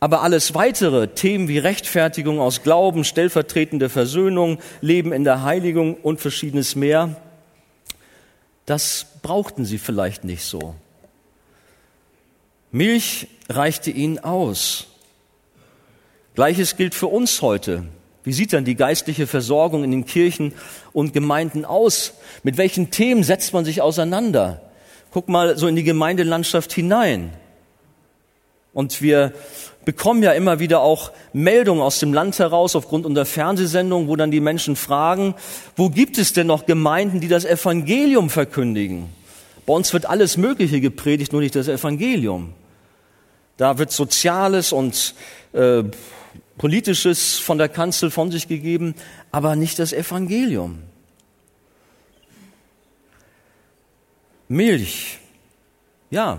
Aber 0.00 0.22
alles 0.22 0.54
weitere, 0.54 1.08
Themen 1.08 1.48
wie 1.48 1.58
Rechtfertigung 1.58 2.40
aus 2.40 2.62
Glauben, 2.62 3.04
stellvertretende 3.04 3.88
Versöhnung, 3.88 4.58
Leben 4.80 5.12
in 5.12 5.24
der 5.24 5.42
Heiligung 5.42 5.94
und 5.94 6.20
verschiedenes 6.20 6.74
mehr, 6.74 7.16
das 8.66 9.06
brauchten 9.22 9.64
sie 9.64 9.78
vielleicht 9.78 10.24
nicht 10.24 10.44
so. 10.44 10.74
Milch 12.70 13.28
reichte 13.48 13.90
ihnen 13.90 14.18
aus. 14.18 14.88
Gleiches 16.34 16.76
gilt 16.76 16.94
für 16.94 17.06
uns 17.06 17.42
heute. 17.42 17.84
Wie 18.24 18.32
sieht 18.32 18.52
dann 18.52 18.64
die 18.64 18.74
geistliche 18.74 19.26
Versorgung 19.26 19.84
in 19.84 19.90
den 19.90 20.04
Kirchen 20.04 20.52
und 20.92 21.12
Gemeinden 21.12 21.64
aus? 21.64 22.14
Mit 22.42 22.56
welchen 22.56 22.90
Themen 22.90 23.22
setzt 23.22 23.52
man 23.52 23.64
sich 23.64 23.82
auseinander? 23.82 24.62
Guck 25.12 25.28
mal 25.28 25.56
so 25.56 25.68
in 25.68 25.76
die 25.76 25.84
Gemeindelandschaft 25.84 26.72
hinein. 26.72 27.30
Und 28.72 29.00
wir 29.00 29.32
bekommen 29.84 30.24
ja 30.24 30.32
immer 30.32 30.58
wieder 30.58 30.80
auch 30.80 31.12
Meldungen 31.32 31.82
aus 31.82 32.00
dem 32.00 32.12
Land 32.12 32.38
heraus 32.40 32.74
aufgrund 32.74 33.06
unserer 33.06 33.26
Fernsehsendung, 33.26 34.08
wo 34.08 34.16
dann 34.16 34.32
die 34.32 34.40
Menschen 34.40 34.74
fragen, 34.74 35.34
wo 35.76 35.90
gibt 35.90 36.18
es 36.18 36.32
denn 36.32 36.48
noch 36.48 36.66
Gemeinden, 36.66 37.20
die 37.20 37.28
das 37.28 37.44
Evangelium 37.44 38.30
verkündigen? 38.30 39.10
Bei 39.66 39.74
uns 39.74 39.92
wird 39.92 40.06
alles 40.06 40.36
Mögliche 40.36 40.80
gepredigt, 40.80 41.32
nur 41.32 41.42
nicht 41.42 41.54
das 41.54 41.68
Evangelium. 41.68 42.54
Da 43.56 43.78
wird 43.78 43.92
Soziales 43.92 44.72
und 44.72 45.14
äh, 45.52 45.84
Politisches 46.58 47.38
von 47.38 47.58
der 47.58 47.68
Kanzel 47.68 48.10
von 48.10 48.30
sich 48.30 48.48
gegeben, 48.48 48.94
aber 49.32 49.56
nicht 49.56 49.78
das 49.78 49.92
Evangelium. 49.92 50.78
Milch. 54.48 55.18
Ja, 56.10 56.38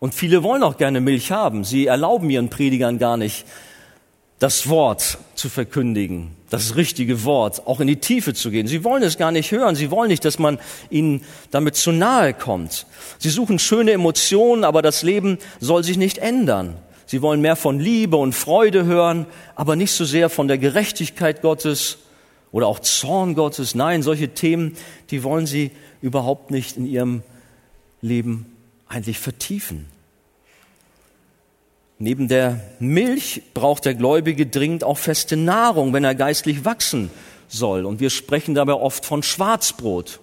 und 0.00 0.14
viele 0.14 0.42
wollen 0.42 0.62
auch 0.62 0.76
gerne 0.76 1.00
Milch 1.00 1.32
haben. 1.32 1.64
Sie 1.64 1.86
erlauben 1.86 2.30
ihren 2.30 2.50
Predigern 2.50 2.98
gar 2.98 3.16
nicht, 3.16 3.46
das 4.38 4.68
Wort 4.68 5.18
zu 5.34 5.48
verkündigen, 5.48 6.30
das 6.48 6.76
richtige 6.76 7.24
Wort, 7.24 7.66
auch 7.66 7.80
in 7.80 7.88
die 7.88 7.96
Tiefe 7.96 8.34
zu 8.34 8.52
gehen. 8.52 8.68
Sie 8.68 8.84
wollen 8.84 9.02
es 9.02 9.18
gar 9.18 9.32
nicht 9.32 9.50
hören. 9.50 9.74
Sie 9.74 9.90
wollen 9.90 10.08
nicht, 10.08 10.24
dass 10.24 10.38
man 10.38 10.60
ihnen 10.90 11.24
damit 11.50 11.74
zu 11.74 11.90
nahe 11.90 12.34
kommt. 12.34 12.86
Sie 13.18 13.30
suchen 13.30 13.58
schöne 13.58 13.90
Emotionen, 13.90 14.62
aber 14.62 14.80
das 14.80 15.02
Leben 15.02 15.38
soll 15.58 15.82
sich 15.82 15.96
nicht 15.96 16.18
ändern. 16.18 16.76
Sie 17.08 17.22
wollen 17.22 17.40
mehr 17.40 17.56
von 17.56 17.80
Liebe 17.80 18.18
und 18.18 18.34
Freude 18.34 18.84
hören, 18.84 19.24
aber 19.54 19.76
nicht 19.76 19.92
so 19.92 20.04
sehr 20.04 20.28
von 20.28 20.46
der 20.46 20.58
Gerechtigkeit 20.58 21.40
Gottes 21.40 21.96
oder 22.52 22.66
auch 22.66 22.80
Zorn 22.80 23.34
Gottes. 23.34 23.74
Nein, 23.74 24.02
solche 24.02 24.34
Themen, 24.34 24.76
die 25.10 25.24
wollen 25.24 25.46
sie 25.46 25.70
überhaupt 26.02 26.50
nicht 26.50 26.76
in 26.76 26.84
ihrem 26.86 27.22
Leben 28.02 28.54
eigentlich 28.88 29.18
vertiefen. 29.18 29.86
Neben 31.98 32.28
der 32.28 32.60
Milch 32.78 33.40
braucht 33.54 33.86
der 33.86 33.94
Gläubige 33.94 34.46
dringend 34.46 34.84
auch 34.84 34.98
feste 34.98 35.38
Nahrung, 35.38 35.94
wenn 35.94 36.04
er 36.04 36.14
geistlich 36.14 36.66
wachsen 36.66 37.10
soll. 37.48 37.86
Und 37.86 38.00
wir 38.00 38.10
sprechen 38.10 38.54
dabei 38.54 38.74
oft 38.74 39.06
von 39.06 39.22
Schwarzbrot. 39.22 40.20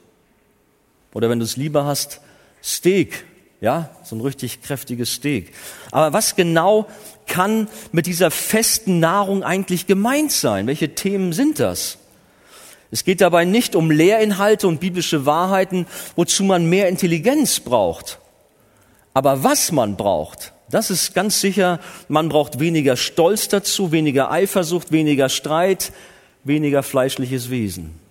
Oder 1.15 1.31
wenn 1.31 1.39
du 1.39 1.45
es 1.45 1.57
lieber 1.57 1.83
hast, 1.83 2.21
Steak. 2.63 3.25
Ja, 3.61 3.89
so 4.03 4.15
ein 4.15 4.21
richtig 4.21 4.61
kräftiges 4.61 5.13
Steak. 5.13 5.53
Aber 5.91 6.13
was 6.13 6.35
genau 6.35 6.87
kann 7.25 7.67
mit 7.91 8.05
dieser 8.05 8.29
festen 8.31 8.99
Nahrung 8.99 9.43
eigentlich 9.43 9.87
gemeint 9.87 10.31
sein? 10.31 10.67
Welche 10.67 10.93
Themen 10.93 11.33
sind 11.33 11.59
das? 11.59 11.97
Es 12.91 13.03
geht 13.03 13.21
dabei 13.21 13.45
nicht 13.45 13.75
um 13.75 13.91
Lehrinhalte 13.91 14.67
und 14.67 14.79
biblische 14.79 15.25
Wahrheiten, 15.25 15.87
wozu 16.15 16.43
man 16.43 16.69
mehr 16.69 16.87
Intelligenz 16.89 17.59
braucht. 17.59 18.19
Aber 19.13 19.43
was 19.43 19.71
man 19.71 19.97
braucht, 19.97 20.53
das 20.69 20.89
ist 20.89 21.13
ganz 21.13 21.41
sicher, 21.41 21.79
man 22.07 22.29
braucht 22.29 22.59
weniger 22.59 22.97
Stolz 22.97 23.47
dazu, 23.47 23.91
weniger 23.91 24.31
Eifersucht, 24.31 24.91
weniger 24.91 25.29
Streit, 25.29 25.91
weniger 26.43 26.83
fleischliches 26.83 27.49
Wesen. 27.49 28.04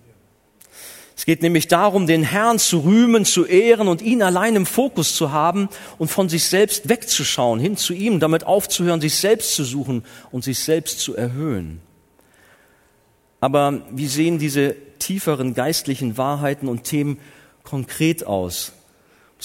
Es 1.17 1.25
geht 1.25 1.41
nämlich 1.41 1.67
darum, 1.67 2.07
den 2.07 2.23
Herrn 2.23 2.59
zu 2.59 2.79
rühmen, 2.79 3.23
zu 3.23 3.45
ehren 3.45 3.87
und 3.87 4.01
ihn 4.01 4.21
allein 4.21 4.55
im 4.55 4.65
Fokus 4.65 5.15
zu 5.15 5.31
haben 5.31 5.69
und 5.97 6.09
von 6.09 6.27
sich 6.27 6.43
selbst 6.45 6.89
wegzuschauen, 6.89 7.59
hin 7.59 7.77
zu 7.77 7.93
ihm, 7.93 8.19
damit 8.19 8.45
aufzuhören, 8.45 8.99
sich 8.99 9.15
selbst 9.15 9.55
zu 9.55 9.63
suchen 9.63 10.03
und 10.31 10.43
sich 10.43 10.59
selbst 10.59 10.99
zu 10.99 11.15
erhöhen. 11.15 11.79
Aber 13.39 13.81
wie 13.91 14.07
sehen 14.07 14.39
diese 14.39 14.75
tieferen 14.99 15.53
geistlichen 15.53 16.17
Wahrheiten 16.17 16.67
und 16.67 16.83
Themen 16.83 17.17
konkret 17.63 18.25
aus? 18.25 18.73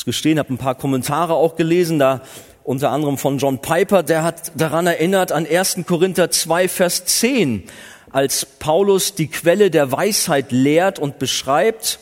muss 0.01 0.05
gestehen, 0.07 0.39
habe 0.39 0.55
ein 0.55 0.59
paar 0.59 0.77
Kommentare 0.77 1.35
auch 1.35 1.57
gelesen, 1.57 1.99
da 1.99 2.23
unter 2.65 2.91
anderem 2.91 3.19
von 3.19 3.37
John 3.37 3.61
Piper, 3.61 4.03
der 4.03 4.23
hat 4.23 4.53
daran 4.57 4.87
erinnert 4.87 5.31
an 5.31 5.47
1. 5.47 5.81
Korinther 5.87 6.31
2, 6.31 6.69
Vers 6.69 7.05
10, 7.05 7.65
als 8.13 8.45
Paulus 8.45 9.15
die 9.15 9.29
Quelle 9.29 9.71
der 9.71 9.93
Weisheit 9.93 10.53
lehrt 10.53 10.99
und 10.99 11.19
beschreibt, 11.19 11.99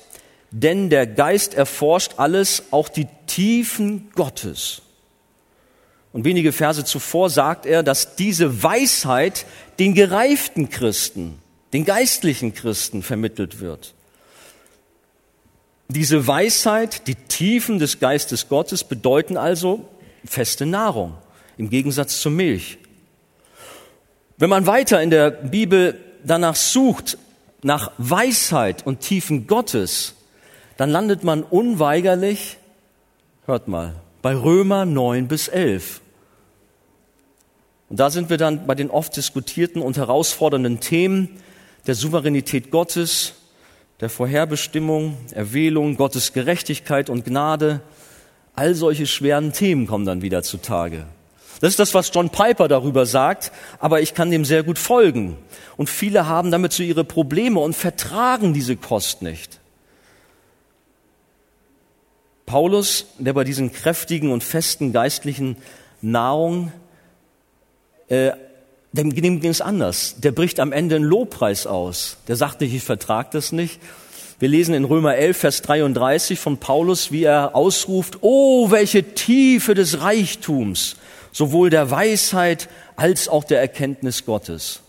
denn 0.50 0.90
der 0.90 1.06
Geist 1.06 1.54
erforscht 1.54 2.14
alles, 2.16 2.64
auch 2.70 2.88
die 2.88 3.06
Tiefen 3.26 4.10
Gottes. 4.14 4.82
Und 6.12 6.24
wenige 6.24 6.52
Verse 6.52 6.84
zuvor 6.84 7.28
sagt 7.30 7.66
er, 7.66 7.82
dass 7.82 8.16
diese 8.16 8.62
Weisheit 8.62 9.44
den 9.78 9.94
gereiften 9.94 10.70
Christen 10.70 11.38
den 11.72 11.84
geistlichen 11.84 12.54
Christen 12.54 13.02
vermittelt 13.02 13.60
wird. 13.60 13.94
Diese 15.88 16.26
Weisheit, 16.26 17.06
die 17.06 17.14
Tiefen 17.14 17.78
des 17.78 17.98
Geistes 17.98 18.48
Gottes 18.48 18.84
bedeuten 18.84 19.36
also 19.36 19.88
feste 20.24 20.66
Nahrung 20.66 21.14
im 21.56 21.70
Gegensatz 21.70 22.20
zur 22.20 22.32
Milch. 22.32 22.78
Wenn 24.38 24.50
man 24.50 24.66
weiter 24.66 25.02
in 25.02 25.10
der 25.10 25.30
Bibel 25.30 25.98
danach 26.22 26.54
sucht, 26.54 27.18
nach 27.62 27.90
Weisheit 27.98 28.86
und 28.86 29.00
Tiefen 29.00 29.48
Gottes, 29.48 30.14
dann 30.76 30.90
landet 30.90 31.24
man 31.24 31.42
unweigerlich, 31.42 32.56
hört 33.46 33.66
mal, 33.66 33.96
bei 34.22 34.36
Römer 34.36 34.84
9 34.84 35.26
bis 35.26 35.48
11. 35.48 36.00
Und 37.88 37.98
da 37.98 38.10
sind 38.10 38.30
wir 38.30 38.36
dann 38.36 38.68
bei 38.68 38.76
den 38.76 38.90
oft 38.90 39.16
diskutierten 39.16 39.82
und 39.82 39.96
herausfordernden 39.96 40.78
Themen 40.78 41.40
der 41.88 41.96
Souveränität 41.96 42.70
Gottes, 42.70 43.34
der 43.98 44.08
Vorherbestimmung, 44.08 45.16
Erwählung, 45.32 45.96
Gottes 45.96 46.32
Gerechtigkeit 46.32 47.10
und 47.10 47.24
Gnade. 47.24 47.80
All 48.54 48.76
solche 48.76 49.08
schweren 49.08 49.52
Themen 49.52 49.88
kommen 49.88 50.06
dann 50.06 50.22
wieder 50.22 50.44
zutage. 50.44 51.06
Das 51.60 51.70
ist 51.70 51.78
das, 51.78 51.94
was 51.94 52.10
John 52.14 52.30
Piper 52.30 52.68
darüber 52.68 53.04
sagt, 53.04 53.50
aber 53.80 54.00
ich 54.00 54.14
kann 54.14 54.30
dem 54.30 54.44
sehr 54.44 54.62
gut 54.62 54.78
folgen. 54.78 55.36
Und 55.76 55.90
viele 55.90 56.26
haben 56.26 56.50
damit 56.50 56.72
so 56.72 56.82
ihre 56.82 57.04
Probleme 57.04 57.60
und 57.60 57.74
vertragen 57.74 58.52
diese 58.52 58.76
Kost 58.76 59.22
nicht. 59.22 59.58
Paulus, 62.46 63.06
der 63.18 63.32
bei 63.32 63.44
diesen 63.44 63.72
kräftigen 63.72 64.32
und 64.32 64.42
festen 64.42 64.92
geistlichen 64.92 65.56
Nahrung, 66.00 66.72
äh, 68.08 68.32
dem, 68.92 69.12
ging 69.14 69.44
es 69.44 69.60
anders. 69.60 70.16
Der 70.18 70.32
bricht 70.32 70.60
am 70.60 70.72
Ende 70.72 70.96
einen 70.96 71.04
Lobpreis 71.04 71.66
aus. 71.66 72.16
Der 72.26 72.36
sagt 72.36 72.60
nicht, 72.60 72.72
ich 72.72 72.82
vertrag 72.82 73.32
das 73.32 73.52
nicht. 73.52 73.80
Wir 74.38 74.48
lesen 74.48 74.74
in 74.74 74.84
Römer 74.84 75.16
11, 75.16 75.36
Vers 75.36 75.62
33 75.62 76.38
von 76.38 76.58
Paulus, 76.58 77.10
wie 77.12 77.24
er 77.24 77.54
ausruft, 77.54 78.18
oh, 78.20 78.70
welche 78.70 79.14
Tiefe 79.14 79.74
des 79.74 80.00
Reichtums 80.00 80.96
sowohl 81.38 81.70
der 81.70 81.88
Weisheit 81.92 82.68
als 82.96 83.28
auch 83.28 83.44
der 83.44 83.60
Erkenntnis 83.60 84.26
Gottes. 84.26 84.80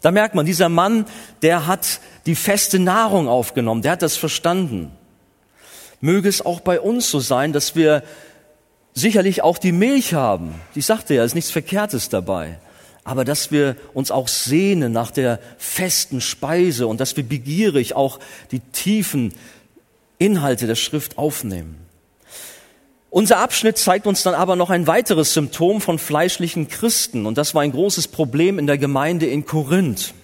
Da 0.00 0.10
merkt 0.10 0.34
man, 0.34 0.46
dieser 0.46 0.70
Mann, 0.70 1.04
der 1.42 1.66
hat 1.66 2.00
die 2.24 2.34
feste 2.34 2.78
Nahrung 2.78 3.28
aufgenommen, 3.28 3.82
der 3.82 3.92
hat 3.92 4.02
das 4.02 4.16
verstanden. 4.16 4.90
Möge 6.00 6.30
es 6.30 6.44
auch 6.44 6.60
bei 6.60 6.80
uns 6.80 7.10
so 7.10 7.20
sein, 7.20 7.52
dass 7.52 7.76
wir 7.76 8.02
sicherlich 8.94 9.42
auch 9.42 9.58
die 9.58 9.70
Milch 9.70 10.14
haben. 10.14 10.54
Ich 10.74 10.86
sagte 10.86 11.12
ja, 11.12 11.22
es 11.22 11.32
ist 11.32 11.34
nichts 11.34 11.50
Verkehrtes 11.50 12.08
dabei. 12.08 12.58
Aber 13.04 13.26
dass 13.26 13.50
wir 13.50 13.76
uns 13.92 14.10
auch 14.10 14.28
sehnen 14.28 14.92
nach 14.92 15.10
der 15.10 15.40
festen 15.58 16.22
Speise 16.22 16.86
und 16.86 17.00
dass 17.00 17.18
wir 17.18 17.24
begierig 17.24 17.94
auch 17.94 18.18
die 18.50 18.60
tiefen 18.60 19.34
Inhalte 20.18 20.66
der 20.66 20.74
Schrift 20.74 21.18
aufnehmen. 21.18 21.76
Unser 23.12 23.40
Abschnitt 23.40 23.76
zeigt 23.76 24.06
uns 24.06 24.22
dann 24.22 24.32
aber 24.32 24.56
noch 24.56 24.70
ein 24.70 24.86
weiteres 24.86 25.34
Symptom 25.34 25.82
von 25.82 25.98
fleischlichen 25.98 26.68
Christen. 26.68 27.26
Und 27.26 27.36
das 27.36 27.54
war 27.54 27.60
ein 27.60 27.72
großes 27.72 28.08
Problem 28.08 28.58
in 28.58 28.66
der 28.66 28.78
Gemeinde 28.78 29.26
in 29.26 29.44
Korinth. 29.44 30.14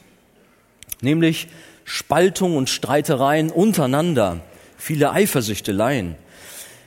Nämlich 1.03 1.48
Spaltung 1.85 2.57
und 2.57 2.70
Streitereien 2.70 3.51
untereinander. 3.51 4.40
Viele 4.79 5.12
Eifersüchteleien. 5.12 6.14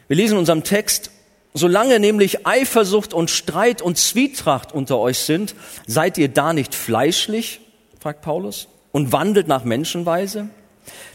Wir 0.08 0.18
lesen 0.18 0.34
in 0.34 0.40
unserem 0.40 0.64
Text, 0.64 1.12
solange 1.54 2.00
nämlich 2.00 2.48
Eifersucht 2.48 3.14
und 3.14 3.30
Streit 3.30 3.84
und 3.84 4.00
Zwietracht 4.00 4.72
unter 4.72 4.98
euch 4.98 5.20
sind, 5.20 5.54
seid 5.86 6.18
ihr 6.18 6.30
da 6.30 6.54
nicht 6.54 6.74
fleischlich? 6.74 7.62
fragt 8.00 8.24
Paulus. 8.24 8.70
Und 8.92 9.12
wandelt 9.12 9.48
nach 9.48 9.66
Menschenweise? 9.66 10.50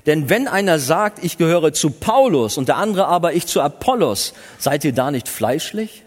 Denn 0.07 0.29
wenn 0.31 0.49
einer 0.49 0.79
sagt, 0.79 1.23
ich 1.25 1.37
gehöre 1.39 1.73
zu 1.73 1.91
Paulus 1.91 2.59
und 2.59 2.69
der 2.69 2.77
andere 2.77 3.07
aber 3.07 3.33
ich 3.33 3.47
zu 3.47 3.61
Apollos, 3.61 4.35
seid 4.59 4.85
ihr 4.85 4.93
da 4.93 5.11
nicht 5.11 5.29
fleischlich? 5.29 6.05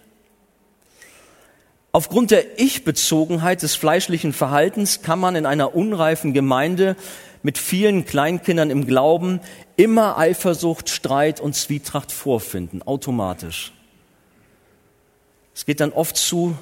Aufgrund 1.91 2.31
der 2.31 2.59
Ich-Bezogenheit 2.59 3.63
des 3.63 3.75
fleischlichen 3.75 4.31
Verhaltens 4.31 5.01
kann 5.01 5.19
man 5.19 5.35
in 5.35 5.45
einer 5.45 5.75
unreifen 5.75 6.33
Gemeinde 6.33 6.95
mit 7.41 7.57
vielen 7.57 8.05
Kleinkindern 8.05 8.69
im 8.69 8.85
Glauben 8.85 9.39
immer 9.75 10.17
Eifersucht, 10.17 10.89
Streit 10.89 11.39
und 11.39 11.55
Zwietracht 11.55 12.11
vorfinden, 12.11 12.83
automatisch. 12.83 13.73
Es 15.55 15.65
geht 15.65 15.79
dann 15.79 15.91
oft 15.91 16.15
zu 16.15 16.57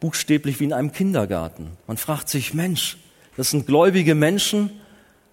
buchstäblich 0.00 0.60
wie 0.60 0.64
in 0.64 0.72
einem 0.72 0.92
Kindergarten. 0.92 1.72
Man 1.86 1.96
fragt 1.96 2.28
sich, 2.28 2.54
Mensch, 2.54 2.98
das 3.36 3.50
sind 3.50 3.66
gläubige 3.66 4.14
Menschen, 4.14 4.70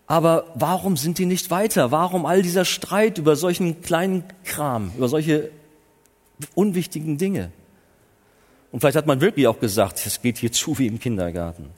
aber 0.07 0.51
warum 0.55 0.97
sind 0.97 1.17
die 1.17 1.25
nicht 1.25 1.49
weiter? 1.49 1.91
Warum 1.91 2.25
all 2.25 2.41
dieser 2.41 2.65
Streit 2.65 3.17
über 3.17 3.35
solchen 3.35 3.81
kleinen 3.81 4.23
Kram, 4.43 4.91
über 4.97 5.07
solche 5.07 5.49
unwichtigen 6.53 7.17
Dinge? 7.17 7.51
Und 8.71 8.81
vielleicht 8.81 8.97
hat 8.97 9.07
man 9.07 9.21
wirklich 9.21 9.47
auch 9.47 9.59
gesagt, 9.59 10.05
es 10.05 10.21
geht 10.21 10.37
hier 10.37 10.51
zu 10.51 10.77
wie 10.77 10.87
im 10.87 10.99
Kindergarten. 10.99 11.69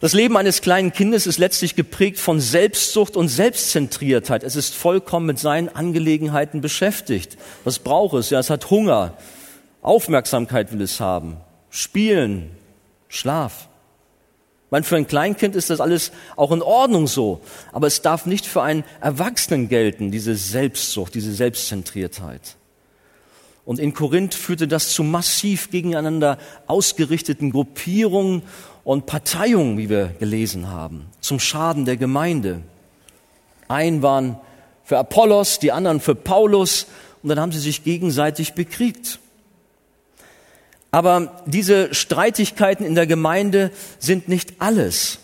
Das 0.00 0.12
Leben 0.12 0.36
eines 0.36 0.62
kleinen 0.62 0.92
Kindes 0.92 1.26
ist 1.26 1.38
letztlich 1.38 1.74
geprägt 1.74 2.20
von 2.20 2.40
Selbstsucht 2.40 3.16
und 3.16 3.28
Selbstzentriertheit. 3.28 4.44
Es 4.44 4.54
ist 4.54 4.76
vollkommen 4.76 5.26
mit 5.26 5.40
seinen 5.40 5.68
Angelegenheiten 5.68 6.60
beschäftigt. 6.60 7.36
Was 7.64 7.80
braucht 7.80 8.14
es? 8.14 8.30
Ja, 8.30 8.38
es 8.38 8.48
hat 8.48 8.70
Hunger. 8.70 9.14
Aufmerksamkeit 9.82 10.72
will 10.72 10.82
es 10.82 11.00
haben. 11.00 11.38
Spielen. 11.68 12.50
Schlaf. 13.08 13.67
Meine, 14.70 14.84
für 14.84 14.96
ein 14.96 15.06
Kleinkind 15.06 15.56
ist 15.56 15.70
das 15.70 15.80
alles 15.80 16.12
auch 16.36 16.52
in 16.52 16.62
Ordnung 16.62 17.06
so. 17.06 17.40
Aber 17.72 17.86
es 17.86 18.02
darf 18.02 18.26
nicht 18.26 18.46
für 18.46 18.62
einen 18.62 18.84
Erwachsenen 19.00 19.68
gelten, 19.68 20.10
diese 20.10 20.34
Selbstsucht, 20.34 21.14
diese 21.14 21.32
Selbstzentriertheit. 21.32 22.56
Und 23.64 23.78
in 23.78 23.92
Korinth 23.92 24.34
führte 24.34 24.68
das 24.68 24.90
zu 24.90 25.02
massiv 25.02 25.70
gegeneinander 25.70 26.38
ausgerichteten 26.66 27.50
Gruppierungen 27.50 28.42
und 28.82 29.04
Parteiungen, 29.04 29.76
wie 29.76 29.90
wir 29.90 30.06
gelesen 30.18 30.68
haben, 30.68 31.06
zum 31.20 31.38
Schaden 31.38 31.84
der 31.84 31.98
Gemeinde. 31.98 32.62
Ein 33.68 34.02
waren 34.02 34.38
für 34.84 34.96
Apollos, 34.96 35.58
die 35.58 35.72
anderen 35.72 36.00
für 36.00 36.14
Paulus, 36.14 36.86
und 37.22 37.28
dann 37.28 37.40
haben 37.40 37.52
sie 37.52 37.58
sich 37.58 37.84
gegenseitig 37.84 38.54
bekriegt. 38.54 39.18
Aber 40.90 41.42
diese 41.46 41.94
Streitigkeiten 41.94 42.84
in 42.84 42.94
der 42.94 43.06
Gemeinde 43.06 43.70
sind 43.98 44.28
nicht 44.28 44.54
alles. 44.60 45.18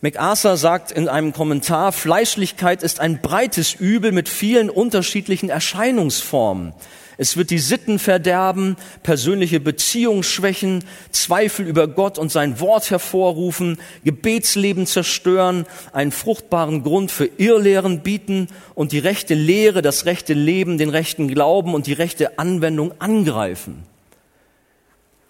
MacArthur 0.00 0.56
sagt 0.56 0.92
in 0.92 1.08
einem 1.08 1.32
Kommentar, 1.32 1.90
Fleischlichkeit 1.90 2.82
ist 2.82 3.00
ein 3.00 3.22
breites 3.22 3.74
Übel 3.74 4.12
mit 4.12 4.28
vielen 4.28 4.68
unterschiedlichen 4.68 5.48
Erscheinungsformen. 5.48 6.74
Es 7.16 7.36
wird 7.36 7.50
die 7.50 7.58
Sitten 7.58 7.98
verderben, 7.98 8.76
persönliche 9.02 9.60
Beziehungen 9.60 10.22
schwächen, 10.22 10.84
Zweifel 11.10 11.66
über 11.66 11.86
Gott 11.86 12.18
und 12.18 12.30
sein 12.30 12.60
Wort 12.60 12.90
hervorrufen, 12.90 13.78
Gebetsleben 14.04 14.86
zerstören, 14.86 15.64
einen 15.92 16.12
fruchtbaren 16.12 16.82
Grund 16.82 17.10
für 17.10 17.30
Irrlehren 17.38 18.00
bieten 18.00 18.48
und 18.74 18.92
die 18.92 18.98
rechte 18.98 19.34
Lehre, 19.34 19.80
das 19.80 20.06
rechte 20.06 20.34
Leben, 20.34 20.76
den 20.76 20.90
rechten 20.90 21.28
Glauben 21.28 21.74
und 21.74 21.86
die 21.86 21.92
rechte 21.92 22.38
Anwendung 22.38 22.92
angreifen. 22.98 23.84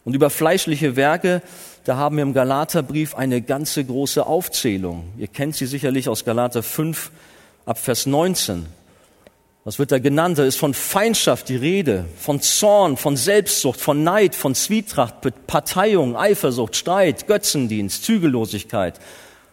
Und 0.05 0.15
über 0.15 0.31
fleischliche 0.31 0.97
Werke, 0.97 1.43
da 1.85 1.97
haben 1.97 2.17
wir 2.17 2.23
im 2.23 2.35
Galaterbrief 2.35 3.15
eine 3.15 3.41
ganze 3.41 3.85
große 3.85 4.27
Aufzählung. 4.27 5.05
Ihr 5.17 5.29
kennt 5.29 5.57
sie 5.57 5.67
sicherlich 5.67 6.09
aus 6.09 6.25
Galater 6.25 6.63
5 6.63 7.11
ab 7.67 7.79
Vers 7.79 8.07
19. 8.07 8.67
Was 9.65 9.79
wird 9.79 9.93
da 9.93 9.99
genannt? 9.99 10.39
Da 10.39 10.45
ist 10.45 10.59
von 10.59 10.75
Feindschaft 10.75 11.49
die 11.49 11.57
Rede, 11.57 12.05
von 12.19 12.43
Zorn, 12.43 12.99
von 12.99 13.17
Selbstsucht, 13.17 13.81
von 13.81 14.05
Neid, 14.05 14.35
von 14.35 14.55
Zwietracht, 14.55 15.47
Parteiung, 15.47 16.17
Eifersucht, 16.17 16.77
Streit, 16.77 17.27
Götzendienst, 17.27 18.05
Zügellosigkeit 18.05 19.01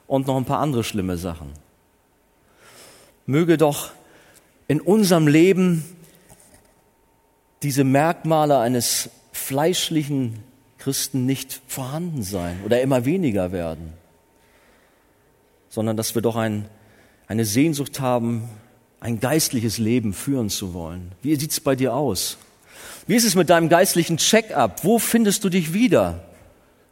und 0.08 0.28
noch 0.28 0.36
ein 0.36 0.44
paar 0.44 0.60
andere 0.60 0.84
schlimme 0.84 1.16
Sachen. 1.16 1.54
Möge 3.26 3.58
doch 3.58 3.92
in 4.68 4.82
unserem 4.82 5.28
Leben 5.28 5.86
diese 7.64 7.86
Merkmale 7.86 8.58
eines 8.58 9.10
fleischlichen 9.42 10.40
Christen 10.78 11.26
nicht 11.26 11.62
vorhanden 11.68 12.24
sein 12.24 12.60
oder 12.66 12.82
immer 12.82 13.06
weniger 13.06 13.52
werden, 13.52 13.94
sondern 15.70 15.98
dass 15.98 16.16
wir 16.16 16.22
doch 16.22 16.36
ein, 16.36 16.66
eine 17.28 17.46
Sehnsucht 17.46 18.00
haben, 18.00 18.50
ein 19.00 19.20
geistliches 19.20 19.78
Leben 19.78 20.14
führen 20.14 20.50
zu 20.50 20.74
wollen. 20.74 21.12
Wie 21.22 21.36
sieht 21.36 21.52
es 21.52 21.60
bei 21.60 21.76
dir 21.76 21.94
aus? 21.94 22.38
Wie 23.08 23.16
ist 23.16 23.26
es 23.26 23.36
mit 23.36 23.50
deinem 23.50 23.70
geistlichen 23.70 24.18
Check-up? 24.18 24.84
Wo 24.84 25.00
findest 25.00 25.44
du 25.44 25.50
dich 25.50 25.74
wieder? 25.74 26.24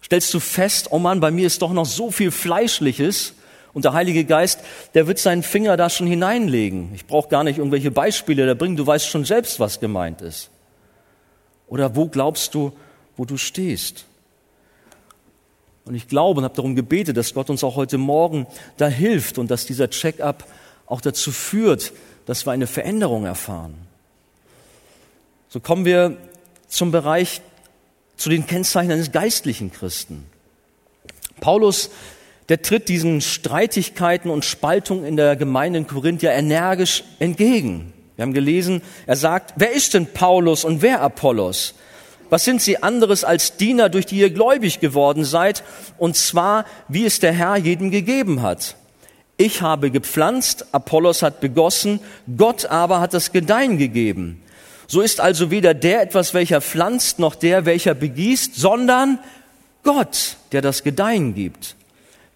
Stellst 0.03 0.33
du 0.33 0.39
fest, 0.39 0.87
oh 0.91 0.99
Mann, 0.99 1.19
bei 1.19 1.31
mir 1.31 1.45
ist 1.45 1.61
doch 1.61 1.71
noch 1.71 1.85
so 1.85 2.09
viel 2.09 2.31
Fleischliches 2.31 3.33
und 3.73 3.85
der 3.85 3.93
Heilige 3.93 4.25
Geist, 4.25 4.61
der 4.95 5.07
wird 5.07 5.19
seinen 5.19 5.43
Finger 5.43 5.77
da 5.77 5.89
schon 5.89 6.07
hineinlegen. 6.07 6.91
Ich 6.95 7.05
brauche 7.05 7.29
gar 7.29 7.43
nicht 7.43 7.59
irgendwelche 7.59 7.91
Beispiele 7.91 8.47
da 8.47 8.53
bringen, 8.55 8.75
du 8.75 8.85
weißt 8.85 9.07
schon 9.07 9.25
selbst, 9.25 9.59
was 9.59 9.79
gemeint 9.79 10.21
ist. 10.21 10.49
Oder 11.69 11.95
wo 11.95 12.07
glaubst 12.07 12.53
du, 12.55 12.73
wo 13.15 13.25
du 13.25 13.37
stehst? 13.37 14.05
Und 15.85 15.95
ich 15.95 16.07
glaube 16.07 16.39
und 16.39 16.43
habe 16.43 16.55
darum 16.55 16.75
gebetet, 16.75 17.17
dass 17.17 17.33
Gott 17.33 17.49
uns 17.49 17.63
auch 17.63 17.75
heute 17.75 17.97
Morgen 17.97 18.45
da 18.77 18.87
hilft 18.87 19.37
und 19.37 19.49
dass 19.49 19.65
dieser 19.65 19.89
Check-up 19.89 20.45
auch 20.85 21.01
dazu 21.01 21.31
führt, 21.31 21.93
dass 22.25 22.45
wir 22.45 22.51
eine 22.51 22.67
Veränderung 22.67 23.25
erfahren. 23.25 23.75
So 25.47 25.59
kommen 25.59 25.85
wir 25.85 26.17
zum 26.67 26.91
Bereich, 26.91 27.41
zu 28.17 28.29
den 28.29 28.45
Kennzeichen 28.45 28.91
eines 28.91 29.11
geistlichen 29.11 29.71
Christen. 29.71 30.25
Paulus, 31.39 31.89
der 32.49 32.61
tritt 32.61 32.89
diesen 32.89 33.21
Streitigkeiten 33.21 34.29
und 34.29 34.43
Spaltungen 34.43 35.05
in 35.05 35.15
der 35.15 35.35
Gemeinde 35.35 35.79
in 35.79 35.87
Korinth 35.87 36.21
ja 36.21 36.31
energisch 36.31 37.03
entgegen. 37.19 37.93
Wir 38.19 38.23
haben 38.23 38.33
gelesen, 38.33 38.81
er 39.05 39.15
sagt, 39.15 39.53
wer 39.55 39.71
ist 39.71 39.93
denn 39.93 40.05
Paulus 40.05 40.65
und 40.65 40.81
wer 40.81 41.01
Apollos? 41.01 41.73
Was 42.29 42.43
sind 42.43 42.61
sie 42.61 42.83
anderes 42.83 43.23
als 43.23 43.55
Diener, 43.55 43.87
durch 43.87 44.07
die 44.07 44.17
ihr 44.17 44.29
gläubig 44.29 44.81
geworden 44.81 45.23
seid? 45.23 45.63
Und 45.97 46.17
zwar, 46.17 46.65
wie 46.89 47.05
es 47.05 47.21
der 47.21 47.31
Herr 47.31 47.55
jedem 47.55 47.91
gegeben 47.91 48.41
hat. 48.41 48.75
Ich 49.37 49.61
habe 49.61 49.89
gepflanzt, 49.89 50.65
Apollos 50.73 51.23
hat 51.23 51.39
begossen, 51.39 52.01
Gott 52.35 52.65
aber 52.65 52.99
hat 52.99 53.13
das 53.13 53.31
Gedeihen 53.31 53.77
gegeben. 53.77 54.43
So 54.85 54.99
ist 54.99 55.21
also 55.21 55.49
weder 55.49 55.73
der 55.73 56.01
etwas, 56.01 56.33
welcher 56.33 56.59
pflanzt, 56.59 57.19
noch 57.19 57.35
der, 57.35 57.63
welcher 57.63 57.93
begießt, 57.93 58.53
sondern 58.53 59.19
Gott, 59.83 60.35
der 60.51 60.61
das 60.61 60.83
Gedeihen 60.83 61.35
gibt. 61.35 61.77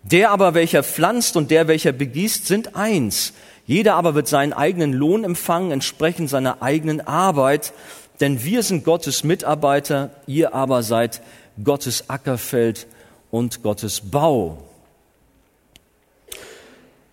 Der 0.02 0.32
aber, 0.32 0.54
welcher 0.54 0.82
pflanzt 0.82 1.36
und 1.36 1.52
der, 1.52 1.68
welcher 1.68 1.92
begießt, 1.92 2.48
sind 2.48 2.74
eins. 2.74 3.34
Jeder 3.66 3.96
aber 3.96 4.16
wird 4.16 4.28
seinen 4.28 4.54
eigenen 4.54 4.94
Lohn 4.94 5.24
empfangen, 5.24 5.72
entsprechend 5.72 6.30
seiner 6.30 6.62
eigenen 6.62 7.02
Arbeit. 7.02 7.74
Denn 8.20 8.44
wir 8.44 8.64
sind 8.64 8.84
Gottes 8.84 9.24
Mitarbeiter, 9.24 10.12
ihr 10.28 10.54
aber 10.54 10.84
seid 10.84 11.22
Gottes 11.64 12.10
Ackerfeld 12.10 12.88
und 13.32 13.64
Gottes 13.64 14.02
Bau. 14.02 14.58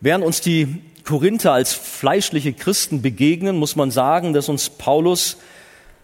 Während 0.00 0.24
uns 0.24 0.40
die 0.40 0.82
Korinther 1.04 1.52
als 1.52 1.72
fleischliche 1.72 2.52
Christen 2.52 3.02
begegnen, 3.02 3.56
muss 3.56 3.76
man 3.76 3.90
sagen, 3.90 4.32
dass 4.32 4.48
uns 4.48 4.70
Paulus 4.70 5.36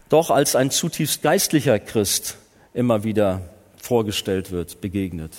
doch 0.09 0.31
als 0.31 0.55
ein 0.55 0.71
zutiefst 0.71 1.21
geistlicher 1.21 1.79
Christ 1.79 2.37
immer 2.73 3.03
wieder 3.03 3.41
vorgestellt 3.81 4.51
wird, 4.51 4.81
begegnet. 4.81 5.31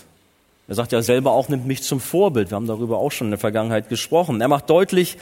Er 0.69 0.75
sagt 0.75 0.93
ja 0.93 1.03
selber 1.03 1.33
auch, 1.33 1.49
nimmt 1.49 1.67
mich 1.67 1.83
zum 1.83 1.99
Vorbild. 2.01 2.51
Wir 2.51 2.57
haben 2.57 2.67
darüber 2.67 2.99
auch 2.99 3.11
schon 3.11 3.29
in 3.29 3.33
der 3.33 3.39
Vergangenheit 3.39 3.89
gesprochen. 3.89 4.41
Er 4.41 4.49
macht 4.49 4.71
deutlich 4.71 5.17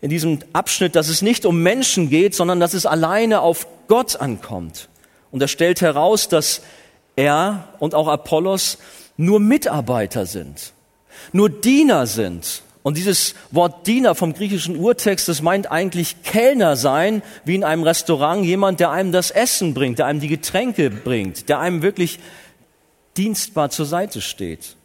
in 0.00 0.08
diesem 0.08 0.38
Abschnitt, 0.52 0.96
dass 0.96 1.08
es 1.08 1.20
nicht 1.20 1.44
um 1.44 1.62
Menschen 1.62 2.08
geht, 2.08 2.34
sondern 2.34 2.60
dass 2.60 2.72
es 2.72 2.86
alleine 2.86 3.42
auf 3.42 3.66
Gott 3.88 4.16
ankommt. 4.16 4.88
Und 5.30 5.42
er 5.42 5.48
stellt 5.48 5.82
heraus, 5.82 6.28
dass 6.28 6.62
er 7.16 7.68
und 7.80 7.94
auch 7.94 8.08
Apollos 8.08 8.78
nur 9.16 9.40
Mitarbeiter 9.40 10.24
sind 10.24 10.72
nur 11.32 11.48
Diener 11.48 12.06
sind. 12.06 12.62
Und 12.82 12.96
dieses 12.96 13.34
Wort 13.50 13.86
Diener 13.86 14.14
vom 14.14 14.32
griechischen 14.32 14.76
Urtext, 14.76 15.28
das 15.28 15.42
meint 15.42 15.70
eigentlich 15.70 16.22
Kellner 16.22 16.76
sein, 16.76 17.22
wie 17.44 17.54
in 17.54 17.64
einem 17.64 17.82
Restaurant, 17.82 18.44
jemand, 18.44 18.80
der 18.80 18.90
einem 18.90 19.12
das 19.12 19.30
Essen 19.30 19.74
bringt, 19.74 19.98
der 19.98 20.06
einem 20.06 20.20
die 20.20 20.28
Getränke 20.28 20.88
bringt, 20.90 21.50
der 21.50 21.58
einem 21.58 21.82
wirklich 21.82 22.18
dienstbar 23.16 23.70
zur 23.70 23.86
Seite 23.86 24.20
steht. 24.20 24.76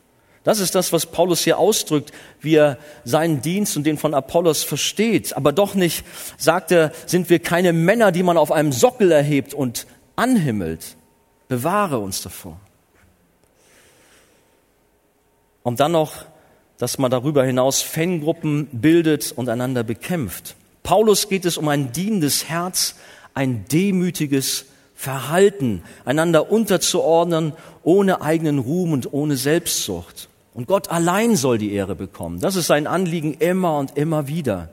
Das 0.45 0.59
ist 0.59 0.75
das, 0.75 0.93
was 0.93 1.07
Paulus 1.07 1.43
hier 1.43 1.57
ausdrückt, 1.57 2.11
wie 2.39 2.55
er 2.55 2.77
seinen 3.03 3.41
Dienst 3.41 3.75
und 3.77 3.83
den 3.83 3.97
von 3.97 4.13
Apollos 4.13 4.63
versteht. 4.63 5.35
Aber 5.35 5.51
doch 5.51 5.73
nicht, 5.73 6.05
sagt 6.38 6.71
er, 6.71 6.91
sind 7.07 7.31
wir 7.31 7.39
keine 7.39 7.73
Männer, 7.73 8.11
die 8.11 8.21
man 8.21 8.38
auf 8.38 8.51
einem 8.51 8.71
Sockel 8.71 9.11
erhebt 9.11 9.55
und 9.55 9.88
anhimmelt. 10.15 10.97
Bewahre 11.47 11.97
uns 11.97 12.21
davor. 12.21 12.59
Und 15.63 15.79
dann 15.79 15.93
noch, 15.93 16.25
dass 16.77 16.99
man 16.99 17.09
darüber 17.09 17.43
hinaus 17.43 17.81
Fangruppen 17.81 18.67
bildet 18.71 19.31
und 19.31 19.49
einander 19.49 19.83
bekämpft. 19.83 20.55
Paulus 20.83 21.27
geht 21.27 21.45
es 21.45 21.57
um 21.57 21.67
ein 21.69 21.91
dienendes 21.91 22.47
Herz, 22.47 22.93
ein 23.33 23.65
demütiges 23.71 24.65
Verhalten, 24.95 25.84
einander 26.05 26.51
unterzuordnen, 26.51 27.53
ohne 27.84 28.21
eigenen 28.21 28.60
Ruhm 28.60 28.93
und 28.93 29.13
ohne 29.13 29.36
Selbstsucht. 29.36 30.29
Und 30.53 30.67
Gott 30.67 30.89
allein 30.89 31.36
soll 31.36 31.58
die 31.58 31.73
Ehre 31.73 31.95
bekommen. 31.95 32.39
Das 32.39 32.55
ist 32.55 32.67
sein 32.67 32.88
Anliegen 32.88 33.34
immer 33.34 33.77
und 33.77 33.97
immer 33.97 34.27
wieder. 34.27 34.69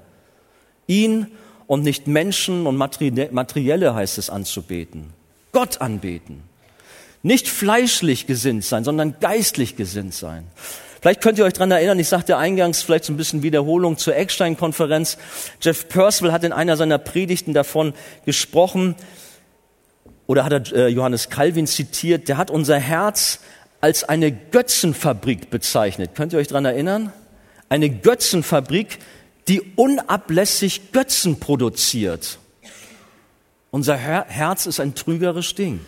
Ihn 0.86 1.26
und 1.66 1.82
nicht 1.82 2.06
Menschen 2.06 2.66
und 2.66 2.76
Materielle 2.76 3.94
heißt 3.94 4.16
es 4.16 4.30
anzubeten. 4.30 5.12
Gott 5.50 5.80
anbeten. 5.80 6.44
Nicht 7.22 7.48
fleischlich 7.48 8.26
gesinnt 8.26 8.64
sein, 8.64 8.84
sondern 8.84 9.16
geistlich 9.20 9.76
gesinnt 9.76 10.14
sein. 10.14 10.46
Vielleicht 11.00 11.20
könnt 11.20 11.38
ihr 11.38 11.44
euch 11.44 11.52
dran 11.52 11.72
erinnern, 11.72 11.98
ich 11.98 12.08
sagte 12.08 12.36
eingangs 12.36 12.82
vielleicht 12.82 13.04
so 13.04 13.12
ein 13.12 13.16
bisschen 13.16 13.42
Wiederholung 13.42 13.98
zur 13.98 14.14
Eckstein-Konferenz. 14.14 15.18
Jeff 15.60 15.88
Percival 15.88 16.32
hat 16.32 16.44
in 16.44 16.52
einer 16.52 16.76
seiner 16.76 16.98
Predigten 16.98 17.54
davon 17.54 17.92
gesprochen, 18.24 18.94
oder 20.26 20.44
hat 20.44 20.72
er 20.72 20.72
äh, 20.72 20.88
Johannes 20.88 21.28
Calvin 21.28 21.66
zitiert, 21.66 22.28
der 22.28 22.36
hat 22.36 22.50
unser 22.50 22.78
Herz 22.78 23.40
als 23.80 24.04
eine 24.04 24.30
Götzenfabrik 24.32 25.50
bezeichnet. 25.50 26.14
Könnt 26.14 26.32
ihr 26.32 26.38
euch 26.38 26.48
dran 26.48 26.64
erinnern? 26.64 27.12
Eine 27.68 27.90
Götzenfabrik, 27.90 28.98
die 29.48 29.60
unablässig 29.76 30.92
Götzen 30.92 31.40
produziert. 31.40 32.38
Unser 33.70 33.96
Herz 33.96 34.66
ist 34.66 34.80
ein 34.80 34.94
trügerisches 34.94 35.54
Ding. 35.54 35.80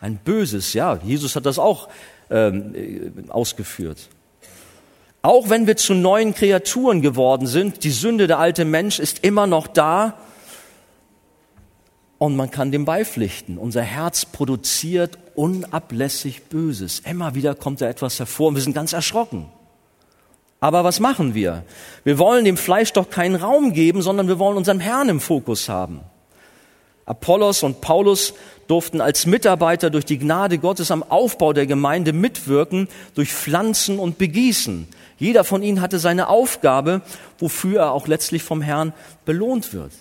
Ein 0.00 0.16
böses, 0.16 0.72
ja. 0.72 0.98
Jesus 1.02 1.36
hat 1.36 1.44
das 1.44 1.58
auch 1.58 1.88
ähm, 2.30 2.74
äh, 2.74 3.30
ausgeführt. 3.30 4.08
Auch 5.22 5.50
wenn 5.50 5.66
wir 5.66 5.76
zu 5.76 5.94
neuen 5.94 6.34
Kreaturen 6.34 7.02
geworden 7.02 7.46
sind, 7.46 7.84
die 7.84 7.90
Sünde, 7.90 8.26
der 8.26 8.38
alte 8.38 8.64
Mensch 8.64 8.98
ist 8.98 9.24
immer 9.24 9.46
noch 9.46 9.66
da 9.66 10.18
und 12.24 12.36
man 12.36 12.50
kann 12.50 12.72
dem 12.72 12.86
beipflichten. 12.86 13.58
Unser 13.58 13.82
Herz 13.82 14.24
produziert 14.24 15.18
unablässig 15.34 16.44
Böses. 16.44 17.00
Immer 17.00 17.34
wieder 17.34 17.54
kommt 17.54 17.82
da 17.82 17.86
etwas 17.86 18.18
hervor 18.18 18.48
und 18.48 18.54
wir 18.54 18.62
sind 18.62 18.72
ganz 18.72 18.94
erschrocken. 18.94 19.46
Aber 20.58 20.84
was 20.84 21.00
machen 21.00 21.34
wir? 21.34 21.64
Wir 22.02 22.18
wollen 22.18 22.46
dem 22.46 22.56
Fleisch 22.56 22.94
doch 22.94 23.10
keinen 23.10 23.34
Raum 23.34 23.74
geben, 23.74 24.00
sondern 24.00 24.26
wir 24.26 24.38
wollen 24.38 24.56
unseren 24.56 24.80
Herrn 24.80 25.10
im 25.10 25.20
Fokus 25.20 25.68
haben. 25.68 26.00
Apollos 27.04 27.62
und 27.62 27.82
Paulus 27.82 28.32
durften 28.68 29.02
als 29.02 29.26
Mitarbeiter 29.26 29.90
durch 29.90 30.06
die 30.06 30.18
Gnade 30.18 30.56
Gottes 30.56 30.90
am 30.90 31.02
Aufbau 31.02 31.52
der 31.52 31.66
Gemeinde 31.66 32.14
mitwirken, 32.14 32.88
durch 33.14 33.34
Pflanzen 33.34 33.98
und 33.98 34.16
Begießen. 34.16 34.88
Jeder 35.18 35.44
von 35.44 35.62
ihnen 35.62 35.82
hatte 35.82 35.98
seine 35.98 36.28
Aufgabe, 36.28 37.02
wofür 37.38 37.80
er 37.80 37.92
auch 37.92 38.08
letztlich 38.08 38.42
vom 38.42 38.62
Herrn 38.62 38.94
belohnt 39.26 39.74
wird. 39.74 39.92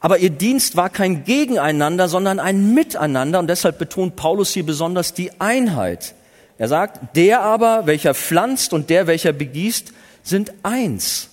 Aber 0.00 0.18
ihr 0.18 0.30
Dienst 0.30 0.76
war 0.76 0.90
kein 0.90 1.24
Gegeneinander, 1.24 2.08
sondern 2.08 2.40
ein 2.40 2.74
Miteinander 2.74 3.38
und 3.38 3.48
deshalb 3.48 3.78
betont 3.78 4.16
Paulus 4.16 4.52
hier 4.52 4.64
besonders 4.64 5.14
die 5.14 5.30
Einheit. 5.40 6.14
Er 6.58 6.68
sagt, 6.68 7.16
der 7.16 7.40
aber, 7.40 7.86
welcher 7.86 8.14
pflanzt 8.14 8.72
und 8.72 8.90
der, 8.90 9.06
welcher 9.06 9.32
begießt, 9.32 9.92
sind 10.22 10.52
eins. 10.62 11.28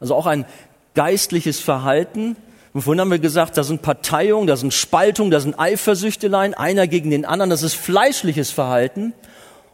Also 0.00 0.14
auch 0.14 0.26
ein 0.26 0.44
geistliches 0.94 1.60
Verhalten, 1.60 2.36
und 2.76 2.82
vorhin 2.82 3.00
haben 3.00 3.10
wir 3.10 3.18
gesagt, 3.18 3.56
da 3.56 3.64
sind 3.64 3.80
Parteiungen, 3.80 4.46
da 4.46 4.54
sind 4.54 4.74
Spaltungen, 4.74 5.30
da 5.30 5.40
sind 5.40 5.58
Eifersüchteleien, 5.58 6.52
einer 6.52 6.86
gegen 6.86 7.08
den 7.08 7.24
anderen, 7.24 7.48
das 7.48 7.62
ist 7.62 7.72
fleischliches 7.72 8.50
Verhalten. 8.50 9.14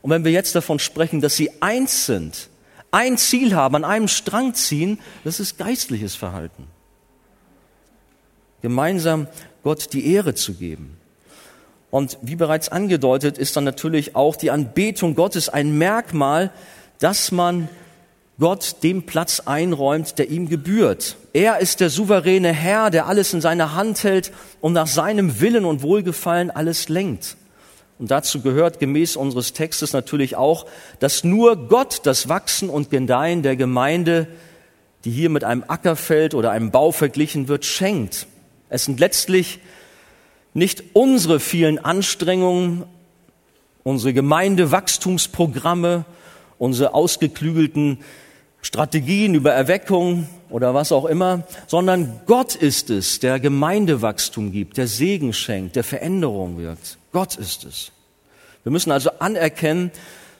Und 0.03 0.11
wenn 0.11 0.25
wir 0.25 0.31
jetzt 0.31 0.55
davon 0.55 0.79
sprechen, 0.79 1.21
dass 1.21 1.35
sie 1.35 1.51
eins 1.61 2.07
sind, 2.07 2.49
ein 2.93 3.19
Ziel 3.19 3.57
haben, 3.57 3.75
an 3.75 3.85
einem 3.85 4.07
Strang 4.07 4.55
ziehen, 4.55 5.01
das 5.25 5.41
ist 5.41 5.59
geistliches 5.59 6.15
Verhalten. 6.15 6.69
Gemeinsam 8.63 9.27
Gott 9.63 9.93
die 9.93 10.13
Ehre 10.13 10.35
zu 10.35 10.55
geben. 10.55 10.97
Und 11.91 12.17
wie 12.23 12.37
bereits 12.37 12.71
angedeutet, 12.71 13.37
ist 13.37 13.55
dann 13.57 13.65
natürlich 13.65 14.17
auch 14.17 14.35
die 14.35 14.51
Anbetung 14.51 15.15
Gottes 15.15 15.51
ein 15.51 15.77
Merkmal, 15.77 16.51
dass 16.99 17.33
man 17.33 17.69
Gott 18.39 18.77
dem 18.83 19.05
Platz 19.05 19.41
einräumt, 19.41 20.19
der 20.19 20.31
ihm 20.31 20.49
gebührt. 20.49 21.17
Er 21.35 21.59
ist 21.59 21.81
der 21.81 21.91
souveräne 21.91 22.53
Herr, 22.53 22.91
der 22.91 23.07
alles 23.07 23.35
in 23.35 23.41
seiner 23.41 23.75
Hand 23.75 24.05
hält 24.05 24.33
und 24.61 24.73
nach 24.73 24.87
seinem 24.87 25.41
Willen 25.41 25.65
und 25.65 25.83
Wohlgefallen 25.83 26.51
alles 26.51 26.89
lenkt. 26.89 27.37
Und 27.99 28.11
dazu 28.11 28.41
gehört 28.41 28.81
gemäß 28.81 29.17
unseres 29.17 29.53
Textes 29.53 29.93
natürlich 29.93 30.35
auch, 30.35 30.67
dass 30.99 31.25
nur 31.25 31.69
Gott 31.69 32.01
das 32.05 32.29
Wachsen 32.29 32.71
und 32.71 32.91
Gedeihen 32.91 33.43
der 33.43 33.55
Gemeinde, 33.55 34.27
die 35.05 35.11
hier 35.11 35.31
mit 35.31 35.45
einem 35.45 35.65
Ackerfeld 35.69 36.35
oder 36.35 36.51
einem 36.51 36.71
Bau 36.71 36.91
verglichen 36.91 37.49
wird, 37.49 37.65
schenkt. 37.65 38.27
Es 38.73 38.87
sind 38.87 39.01
letztlich 39.01 39.59
nicht 40.55 40.83
unsere 40.95 41.41
vielen 41.41 41.79
Anstrengungen, 41.79 42.85
unsere 43.83 44.15
Gemeindewachstumsprogramme, 44.15 46.07
unsere 46.59 46.95
ausgeklügelten 46.95 47.99
Strategien 48.63 49.35
über 49.35 49.53
Erweckung 49.53 50.27
oder 50.49 50.73
was 50.73 50.91
auch 50.91 51.05
immer, 51.05 51.47
sondern 51.67 52.23
Gott 52.25 52.55
ist 52.55 52.89
es, 52.89 53.21
der 53.21 53.41
Gemeindewachstum 53.41 54.53
gibt, 54.53 54.79
der 54.79 54.87
Segen 54.87 55.35
schenkt, 55.35 55.77
der 55.77 55.85
Veränderung 55.85 56.57
wirkt. 56.57 56.97
Gott 57.13 57.37
ist 57.37 57.65
es. 57.65 57.93
Wir 58.63 58.73
müssen 58.73 58.91
also 58.91 59.11
anerkennen, 59.19 59.91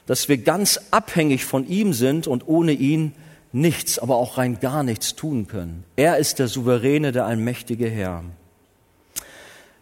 dass 0.07 0.27
wir 0.27 0.39
ganz 0.39 0.79
abhängig 0.89 1.45
von 1.45 1.67
ihm 1.67 1.93
sind 1.93 2.25
und 2.25 2.47
ohne 2.47 2.71
ihn 2.71 3.13
nichts, 3.53 3.99
aber 3.99 4.17
auch 4.17 4.37
rein 4.37 4.59
gar 4.59 4.83
nichts 4.83 5.15
tun 5.15 5.47
können. 5.47 5.85
Er 5.95 6.17
ist 6.17 6.39
der 6.39 6.47
souveräne, 6.49 7.11
der 7.13 7.25
allmächtige 7.25 7.89
Herr. 7.89 8.23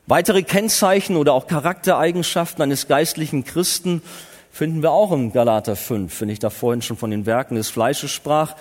Weitere 0.06 0.44
Kennzeichen 0.44 1.16
oder 1.16 1.34
auch 1.34 1.48
Charaktereigenschaften 1.48 2.62
eines 2.62 2.88
geistlichen 2.88 3.46
Christen 3.46 4.02
finden 4.52 4.82
wir 4.84 4.92
auch 4.92 5.14
im 5.14 5.32
Galater 5.32 5.78
5, 5.78 6.22
wenn 6.22 6.30
ich 6.30 6.40
da 6.40 6.50
vorhin 6.50 6.82
schon 6.82 6.98
von 6.98 7.12
den 7.12 7.26
Werken 7.26 7.56
des 7.56 7.70
Fleisches 7.70 8.12
sprach. 8.12 8.56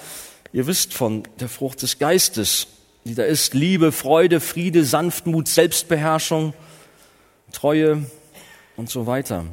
Ihr 0.53 0.66
wisst 0.66 0.94
von 0.94 1.25
der 1.40 1.49
Frucht 1.49 1.83
des 1.83 1.99
Geistes, 1.99 2.68
die 3.05 3.14
da 3.16 3.25
ist 3.25 3.55
Liebe, 3.55 3.90
Freude, 3.90 4.38
Friede, 4.40 4.85
Sanftmut, 4.85 5.49
Selbstbeherrschung, 5.49 6.55
Treue 7.53 8.05
und 8.77 8.88
so 8.88 9.07
weiter. 9.07 9.44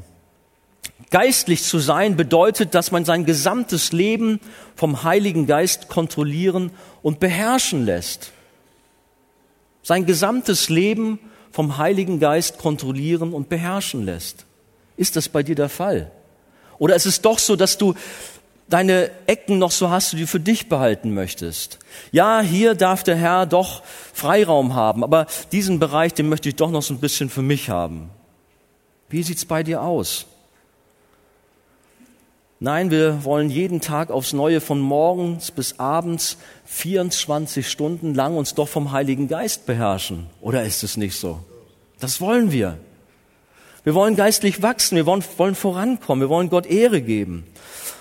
Geistlich 1.09 1.63
zu 1.63 1.79
sein 1.79 2.17
bedeutet, 2.17 2.73
dass 2.73 2.91
man 2.91 3.05
sein 3.05 3.25
gesamtes 3.25 3.91
Leben 3.91 4.39
vom 4.75 5.03
Heiligen 5.03 5.45
Geist 5.45 5.87
kontrollieren 5.87 6.71
und 7.01 7.19
beherrschen 7.19 7.85
lässt. 7.85 8.31
Sein 9.83 10.05
gesamtes 10.05 10.69
Leben 10.69 11.19
vom 11.51 11.77
Heiligen 11.77 12.19
Geist 12.19 12.57
kontrollieren 12.57 13.33
und 13.33 13.47
beherrschen 13.47 14.05
lässt. 14.05 14.45
Ist 14.97 15.15
das 15.15 15.29
bei 15.29 15.43
dir 15.43 15.55
der 15.55 15.69
Fall? 15.69 16.11
Oder 16.79 16.95
ist 16.95 17.05
es 17.05 17.21
doch 17.21 17.39
so, 17.39 17.55
dass 17.55 17.77
du 17.77 17.93
deine 18.67 19.09
Ecken 19.27 19.59
noch 19.59 19.71
so 19.71 19.89
hast, 19.89 20.11
die 20.11 20.17
du 20.17 20.27
für 20.27 20.39
dich 20.39 20.67
behalten 20.67 21.13
möchtest? 21.13 21.79
Ja, 22.11 22.41
hier 22.41 22.75
darf 22.75 23.03
der 23.03 23.15
Herr 23.15 23.45
doch 23.45 23.83
Freiraum 24.13 24.73
haben, 24.73 25.03
aber 25.03 25.27
diesen 25.51 25.79
Bereich, 25.79 26.13
den 26.13 26.27
möchte 26.27 26.49
ich 26.49 26.55
doch 26.55 26.71
noch 26.71 26.81
so 26.81 26.93
ein 26.93 26.99
bisschen 26.99 27.29
für 27.29 27.41
mich 27.41 27.69
haben. 27.69 28.09
Wie 29.09 29.23
sieht's 29.23 29.45
bei 29.45 29.63
dir 29.63 29.81
aus? 29.81 30.25
Nein, 32.59 32.89
wir 32.89 33.23
wollen 33.23 33.51
jeden 33.51 33.81
Tag 33.81 34.09
aufs 34.09 34.33
Neue 34.33 34.61
von 34.61 34.79
morgens 34.79 35.51
bis 35.51 35.77
abends 35.79 36.37
24 36.65 37.69
Stunden 37.69 38.15
lang 38.15 38.35
uns 38.35 38.55
doch 38.55 38.67
vom 38.67 38.91
Heiligen 38.91 39.27
Geist 39.27 39.67
beherrschen. 39.67 40.25
Oder 40.41 40.63
ist 40.63 40.83
es 40.83 40.97
nicht 40.97 41.15
so? 41.15 41.39
Das 41.99 42.19
wollen 42.19 42.51
wir. 42.51 42.79
Wir 43.83 43.93
wollen 43.93 44.15
geistlich 44.15 44.63
wachsen, 44.63 44.95
wir 44.95 45.05
wollen, 45.05 45.23
wollen 45.37 45.53
vorankommen, 45.53 46.21
wir 46.21 46.29
wollen 46.29 46.49
Gott 46.49 46.65
Ehre 46.65 47.01
geben. 47.01 47.45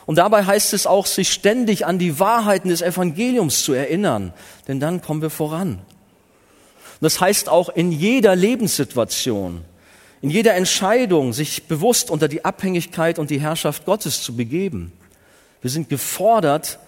Und 0.07 0.16
dabei 0.16 0.45
heißt 0.45 0.73
es 0.73 0.87
auch, 0.87 1.05
sich 1.05 1.33
ständig 1.33 1.85
an 1.85 1.99
die 1.99 2.19
Wahrheiten 2.19 2.71
des 2.71 2.81
Evangeliums 2.81 3.62
zu 3.62 3.75
erinnern, 3.75 4.33
denn 4.69 4.81
dann 4.81 5.03
kommen 5.03 5.21
wir 5.21 5.31
voran. 5.31 5.73
Und 5.73 7.03
das 7.03 7.21
heißt 7.21 7.51
auch 7.51 7.69
in 7.69 7.92
jeder 7.92 8.35
Lebenssituation, 8.35 9.64
in 10.23 10.31
jeder 10.31 10.55
Entscheidung 10.55 11.33
sich 11.33 11.65
bewusst 11.65 12.11
unter 12.11 12.29
die 12.29 12.45
Abhängigkeit 12.45 13.19
und 13.19 13.31
die 13.31 13.41
Herrschaft 13.41 13.85
Gottes 13.85 14.23
zu 14.23 14.35
begeben. 14.35 14.93
Wir 15.61 15.71
sind 15.71 15.89
gefordert 15.89 16.79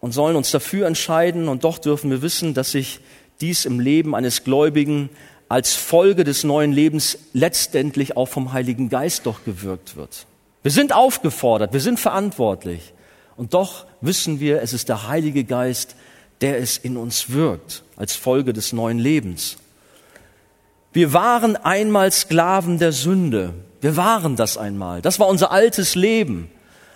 und 0.00 0.12
sollen 0.12 0.36
uns 0.36 0.50
dafür 0.50 0.86
entscheiden 0.86 1.48
und 1.48 1.64
doch 1.64 1.78
dürfen 1.78 2.10
wir 2.10 2.22
wissen, 2.22 2.54
dass 2.54 2.72
sich 2.72 3.00
dies 3.40 3.64
im 3.64 3.80
Leben 3.80 4.14
eines 4.14 4.44
Gläubigen 4.44 5.10
als 5.48 5.74
Folge 5.74 6.24
des 6.24 6.44
neuen 6.44 6.72
Lebens 6.72 7.18
letztendlich 7.32 8.16
auch 8.16 8.26
vom 8.26 8.52
Heiligen 8.52 8.88
Geist 8.88 9.26
doch 9.26 9.44
gewirkt 9.44 9.96
wird. 9.96 10.26
Wir 10.62 10.70
sind 10.70 10.92
aufgefordert, 10.92 11.72
wir 11.72 11.80
sind 11.80 11.98
verantwortlich 11.98 12.92
und 13.36 13.54
doch 13.54 13.86
wissen 14.00 14.40
wir, 14.40 14.62
es 14.62 14.72
ist 14.72 14.88
der 14.88 15.08
Heilige 15.08 15.44
Geist, 15.44 15.96
der 16.40 16.58
es 16.58 16.78
in 16.78 16.96
uns 16.96 17.30
wirkt 17.30 17.82
als 17.96 18.14
Folge 18.14 18.52
des 18.52 18.72
neuen 18.72 18.98
Lebens. 18.98 19.56
Wir 20.92 21.12
waren 21.12 21.56
einmal 21.56 22.10
Sklaven 22.10 22.78
der 22.78 22.92
Sünde. 22.92 23.54
Wir 23.80 23.96
waren 23.96 24.36
das 24.36 24.56
einmal. 24.56 25.02
Das 25.02 25.18
war 25.18 25.28
unser 25.28 25.52
altes 25.52 25.94
Leben. 25.94 26.50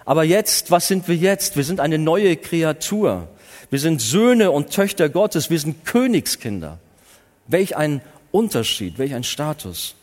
Aber 0.05 0.25
jetzt, 0.25 0.71
was 0.71 0.89
sind 0.89 1.09
wir 1.09 1.17
jetzt? 1.17 1.57
Wir 1.57 1.65
sind 1.65 1.81
eine 1.81 1.99
neue 1.99 2.37
Kreatur. 2.37 3.29
Wir 3.71 3.79
sind 3.79 4.01
Söhne 4.01 4.51
und 4.51 4.71
Töchter 4.71 5.09
Gottes. 5.09 5.49
Wir 5.49 5.59
sind 5.59 5.85
Königskinder. 5.85 6.79
Welch 7.47 7.77
ein 7.77 8.03
Unterschied, 8.31 8.99
welch 8.99 9.15
ein 9.15 9.25
Status. 9.25 9.95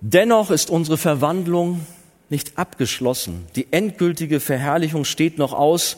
Dennoch 0.00 0.50
ist 0.50 0.68
unsere 0.68 0.98
Verwandlung 0.98 1.86
nicht 2.28 2.58
abgeschlossen. 2.58 3.46
Die 3.56 3.72
endgültige 3.72 4.38
Verherrlichung 4.38 5.04
steht 5.04 5.38
noch 5.38 5.54
aus 5.54 5.96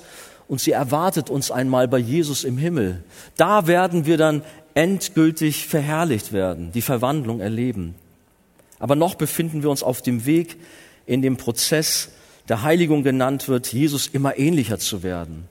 und 0.48 0.61
sie 0.61 0.70
erwartet 0.70 1.29
uns 1.29 1.50
einmal 1.50 1.88
bei 1.88 1.98
Jesus 1.98 2.44
im 2.44 2.57
Himmel. 2.57 3.02
Da 3.37 3.66
werden 3.66 4.07
wir 4.07 4.16
dann 4.16 4.42
endgültig 4.76 5.66
verherrlicht 5.66 6.32
werden, 6.32 6.70
die 6.70 6.82
Verwandlung 6.82 7.40
erleben. 7.40 7.94
Aber 8.78 8.94
noch 8.94 9.14
befinden 9.14 9.62
wir 9.62 9.70
uns 9.70 9.82
auf 9.82 10.02
dem 10.02 10.26
Weg 10.26 10.58
in 11.06 11.22
dem 11.22 11.38
Prozess 11.38 12.10
der 12.48 12.62
Heiligung 12.62 13.02
genannt 13.02 13.48
wird, 13.48 13.72
Jesus 13.72 14.06
immer 14.06 14.38
ähnlicher 14.38 14.78
zu 14.78 15.02
werden. 15.02 15.48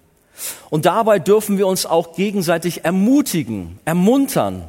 Und 0.69 0.85
dabei 0.85 1.17
dürfen 1.17 1.57
wir 1.57 1.65
uns 1.65 1.85
auch 1.87 2.15
gegenseitig 2.15 2.85
ermutigen, 2.85 3.79
ermuntern. 3.83 4.67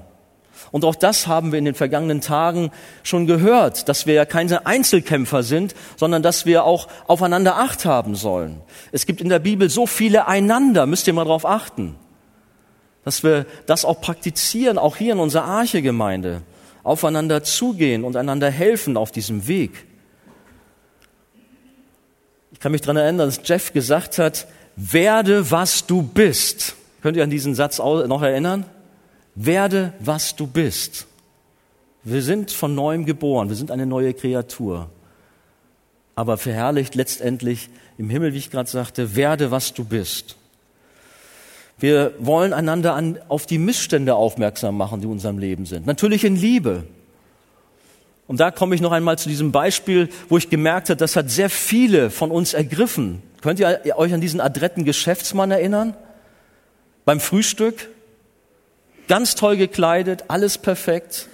Und 0.72 0.84
auch 0.84 0.94
das 0.94 1.26
haben 1.26 1.52
wir 1.52 1.58
in 1.58 1.64
den 1.66 1.74
vergangenen 1.74 2.22
Tagen 2.22 2.70
schon 3.02 3.26
gehört, 3.26 3.88
dass 3.90 4.06
wir 4.06 4.14
ja 4.14 4.24
keine 4.24 4.64
Einzelkämpfer 4.64 5.42
sind, 5.42 5.74
sondern 5.96 6.22
dass 6.22 6.46
wir 6.46 6.64
auch 6.64 6.88
aufeinander 7.06 7.58
Acht 7.58 7.84
haben 7.84 8.14
sollen. 8.14 8.62
Es 8.90 9.04
gibt 9.04 9.20
in 9.20 9.28
der 9.28 9.38
Bibel 9.38 9.68
so 9.68 9.86
viele 9.86 10.26
einander, 10.26 10.86
müsst 10.86 11.06
ihr 11.06 11.12
mal 11.12 11.24
darauf 11.24 11.44
achten 11.44 11.94
dass 13.06 13.22
wir 13.22 13.46
das 13.66 13.84
auch 13.84 14.00
praktizieren, 14.00 14.78
auch 14.78 14.96
hier 14.96 15.12
in 15.12 15.20
unserer 15.20 15.44
Arche-Gemeinde, 15.44 16.42
aufeinander 16.82 17.44
zugehen 17.44 18.02
und 18.02 18.16
einander 18.16 18.50
helfen 18.50 18.96
auf 18.96 19.12
diesem 19.12 19.46
Weg. 19.46 19.86
Ich 22.50 22.58
kann 22.58 22.72
mich 22.72 22.80
daran 22.80 22.96
erinnern, 22.96 23.28
dass 23.28 23.38
Jeff 23.44 23.72
gesagt 23.72 24.18
hat, 24.18 24.48
werde, 24.74 25.52
was 25.52 25.86
du 25.86 26.02
bist. 26.02 26.74
Könnt 27.00 27.16
ihr 27.16 27.22
an 27.22 27.30
diesen 27.30 27.54
Satz 27.54 27.78
noch 27.78 28.22
erinnern? 28.22 28.64
Werde, 29.36 29.92
was 30.00 30.34
du 30.34 30.48
bist. 30.48 31.06
Wir 32.02 32.22
sind 32.22 32.50
von 32.50 32.74
neuem 32.74 33.06
geboren, 33.06 33.50
wir 33.50 33.56
sind 33.56 33.70
eine 33.70 33.86
neue 33.86 34.14
Kreatur. 34.14 34.90
Aber 36.16 36.38
verherrlicht 36.38 36.96
letztendlich 36.96 37.68
im 37.98 38.10
Himmel, 38.10 38.32
wie 38.32 38.38
ich 38.38 38.50
gerade 38.50 38.68
sagte, 38.68 39.14
werde, 39.14 39.52
was 39.52 39.74
du 39.74 39.84
bist. 39.84 40.34
Wir 41.78 42.14
wollen 42.18 42.52
einander 42.52 42.94
an, 42.94 43.18
auf 43.28 43.46
die 43.46 43.58
Missstände 43.58 44.14
aufmerksam 44.14 44.76
machen, 44.76 45.00
die 45.00 45.06
in 45.06 45.12
unserem 45.12 45.38
Leben 45.38 45.66
sind. 45.66 45.86
Natürlich 45.86 46.24
in 46.24 46.36
Liebe. 46.36 46.84
Und 48.26 48.40
da 48.40 48.50
komme 48.50 48.74
ich 48.74 48.80
noch 48.80 48.92
einmal 48.92 49.18
zu 49.18 49.28
diesem 49.28 49.52
Beispiel, 49.52 50.08
wo 50.28 50.38
ich 50.38 50.50
gemerkt 50.50 50.88
habe, 50.88 50.96
das 50.96 51.16
hat 51.16 51.30
sehr 51.30 51.50
viele 51.50 52.10
von 52.10 52.30
uns 52.30 52.54
ergriffen. 52.54 53.22
Könnt 53.42 53.60
ihr 53.60 53.80
euch 53.96 54.12
an 54.12 54.20
diesen 54.20 54.40
adretten 54.40 54.84
Geschäftsmann 54.84 55.50
erinnern? 55.50 55.94
Beim 57.04 57.20
Frühstück? 57.20 57.88
Ganz 59.06 59.36
toll 59.36 59.56
gekleidet, 59.56 60.24
alles 60.28 60.58
perfekt. 60.58 61.28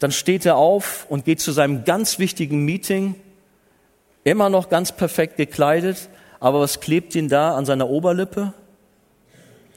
Dann 0.00 0.12
steht 0.12 0.44
er 0.44 0.56
auf 0.56 1.06
und 1.08 1.24
geht 1.24 1.40
zu 1.40 1.52
seinem 1.52 1.84
ganz 1.84 2.18
wichtigen 2.18 2.64
Meeting, 2.64 3.14
immer 4.24 4.50
noch 4.50 4.68
ganz 4.68 4.92
perfekt 4.92 5.36
gekleidet, 5.36 6.08
aber 6.40 6.60
was 6.60 6.80
klebt 6.80 7.14
ihn 7.14 7.28
da 7.28 7.56
an 7.56 7.64
seiner 7.64 7.88
Oberlippe? 7.88 8.52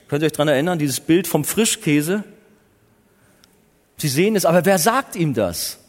Könnt 0.07 0.21
ihr 0.21 0.27
euch 0.27 0.33
daran 0.33 0.49
erinnern, 0.49 0.79
dieses 0.79 0.99
Bild 0.99 1.27
vom 1.27 1.43
Frischkäse? 1.43 2.23
Sie 3.97 4.07
sehen 4.07 4.35
es, 4.35 4.45
aber 4.45 4.65
wer 4.65 4.77
sagt 4.77 5.15
ihm 5.15 5.33
das? 5.33 5.79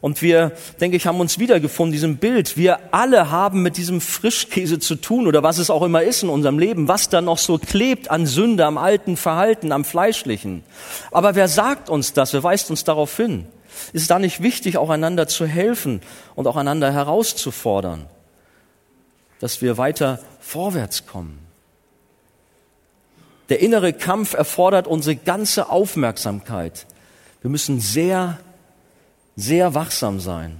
Und 0.00 0.22
wir, 0.22 0.52
denke 0.80 0.96
ich, 0.96 1.06
haben 1.06 1.20
uns 1.20 1.38
wiedergefunden, 1.38 1.92
diesem 1.92 2.18
Bild. 2.18 2.56
Wir 2.56 2.94
alle 2.94 3.30
haben 3.30 3.62
mit 3.62 3.76
diesem 3.76 4.00
Frischkäse 4.00 4.78
zu 4.78 4.94
tun 4.94 5.26
oder 5.26 5.42
was 5.42 5.58
es 5.58 5.70
auch 5.70 5.82
immer 5.82 6.02
ist 6.02 6.22
in 6.22 6.28
unserem 6.28 6.58
Leben, 6.58 6.86
was 6.86 7.08
da 7.08 7.20
noch 7.20 7.38
so 7.38 7.58
klebt 7.58 8.10
an 8.10 8.26
Sünde, 8.26 8.66
am 8.66 8.78
alten 8.78 9.16
Verhalten, 9.16 9.72
am 9.72 9.84
Fleischlichen. 9.84 10.62
Aber 11.10 11.34
wer 11.34 11.48
sagt 11.48 11.88
uns 11.88 12.12
das? 12.12 12.32
Wer 12.34 12.42
weist 12.42 12.70
uns 12.70 12.84
darauf 12.84 13.16
hin? 13.16 13.46
Ist 13.92 14.02
es 14.02 14.08
da 14.08 14.18
nicht 14.18 14.42
wichtig, 14.42 14.76
auch 14.76 14.90
einander 14.90 15.28
zu 15.28 15.46
helfen 15.46 16.00
und 16.34 16.46
auch 16.46 16.56
einander 16.56 16.92
herauszufordern, 16.92 18.06
dass 19.40 19.60
wir 19.62 19.78
weiter 19.78 20.20
vorwärts 20.40 21.06
kommen? 21.06 21.45
Der 23.48 23.60
innere 23.60 23.92
Kampf 23.92 24.34
erfordert 24.34 24.86
unsere 24.86 25.16
ganze 25.16 25.70
Aufmerksamkeit. 25.70 26.86
Wir 27.42 27.50
müssen 27.50 27.80
sehr, 27.80 28.38
sehr 29.36 29.74
wachsam 29.74 30.18
sein 30.18 30.56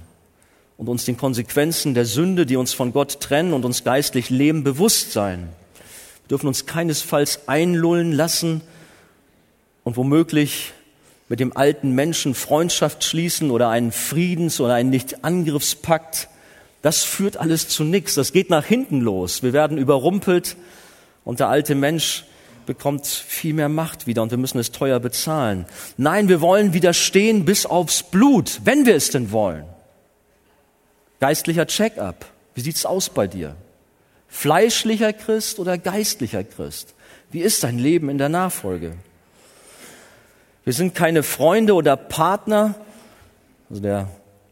und 0.77 0.87
uns 0.87 1.05
den 1.05 1.17
Konsequenzen 1.17 1.93
der 1.93 2.05
Sünde, 2.05 2.45
die 2.45 2.55
uns 2.55 2.73
von 2.73 2.93
Gott 2.93 3.19
trennen 3.19 3.53
und 3.53 3.65
uns 3.65 3.83
geistlich 3.83 4.29
leben, 4.29 4.63
bewusst 4.63 5.11
sein. 5.11 5.49
Wir 6.23 6.29
dürfen 6.29 6.47
uns 6.47 6.65
keinesfalls 6.65 7.47
einlullen 7.47 8.13
lassen 8.13 8.61
und 9.83 9.97
womöglich 9.97 10.73
mit 11.29 11.39
dem 11.41 11.57
alten 11.57 11.91
Menschen 11.91 12.35
Freundschaft 12.35 13.03
schließen 13.03 13.51
oder 13.51 13.69
einen 13.69 13.91
Friedens- 13.91 14.61
oder 14.61 14.75
einen 14.75 14.91
Nicht-Angriffspakt. 14.91 16.29
Das 16.81 17.03
führt 17.03 17.35
alles 17.35 17.67
zu 17.67 17.83
nichts. 17.83 18.15
Das 18.15 18.31
geht 18.31 18.49
nach 18.49 18.63
hinten 18.63 19.01
los. 19.01 19.43
Wir 19.43 19.51
werden 19.51 19.77
überrumpelt 19.77 20.55
und 21.25 21.41
der 21.41 21.49
alte 21.49 21.75
Mensch 21.75 22.23
bekommt 22.67 23.07
viel 23.07 23.55
mehr 23.55 23.69
Macht 23.69 24.05
wieder 24.05 24.21
und 24.21 24.29
wir 24.29 24.37
müssen 24.37 24.59
es 24.59 24.71
teuer 24.71 24.99
bezahlen. 24.99 25.65
Nein, 25.97 26.29
wir 26.29 26.41
wollen 26.41 26.73
widerstehen 26.73 27.45
bis 27.45 27.65
aufs 27.65 28.03
Blut, 28.03 28.61
wenn 28.63 28.85
wir 28.85 28.95
es 28.95 29.09
denn 29.09 29.31
wollen. 29.31 29.65
Geistlicher 31.19 31.65
Check-up. 31.65 32.27
Wie 32.53 32.61
sieht's 32.61 32.85
aus 32.85 33.09
bei 33.09 33.25
dir? 33.25 33.55
Fleischlicher 34.27 35.13
Christ 35.13 35.57
oder 35.57 35.79
geistlicher 35.79 36.43
Christ? 36.43 36.93
Wie 37.31 37.41
ist 37.41 37.63
dein 37.63 37.79
Leben 37.79 38.09
in 38.09 38.19
der 38.19 38.29
Nachfolge? 38.29 38.93
Wir 40.63 40.73
sind 40.73 40.93
keine 40.93 41.23
Freunde 41.23 41.73
oder 41.73 41.95
Partner, 41.95 42.75
also 43.69 43.81
der 43.81 44.09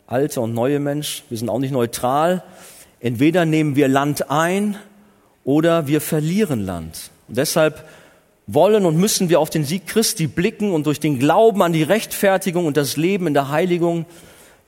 alte 0.07 0.41
und 0.41 0.53
neue 0.53 0.79
Mensch. 0.79 1.23
Wir 1.29 1.37
sind 1.37 1.49
auch 1.49 1.59
nicht 1.59 1.71
neutral. 1.71 2.43
Entweder 2.99 3.45
nehmen 3.45 3.75
wir 3.75 3.87
Land 3.87 4.31
ein 4.31 4.77
oder 5.43 5.87
wir 5.87 6.01
verlieren 6.01 6.65
Land. 6.65 7.11
Und 7.27 7.37
deshalb 7.37 7.87
wollen 8.47 8.85
und 8.85 8.97
müssen 8.97 9.29
wir 9.29 9.39
auf 9.39 9.49
den 9.49 9.65
Sieg 9.65 9.87
Christi 9.87 10.27
blicken 10.27 10.71
und 10.71 10.85
durch 10.85 10.99
den 10.99 11.19
Glauben 11.19 11.61
an 11.61 11.73
die 11.73 11.83
Rechtfertigung 11.83 12.65
und 12.65 12.77
das 12.77 12.97
Leben 12.97 13.27
in 13.27 13.33
der 13.33 13.49
Heiligung 13.49 14.05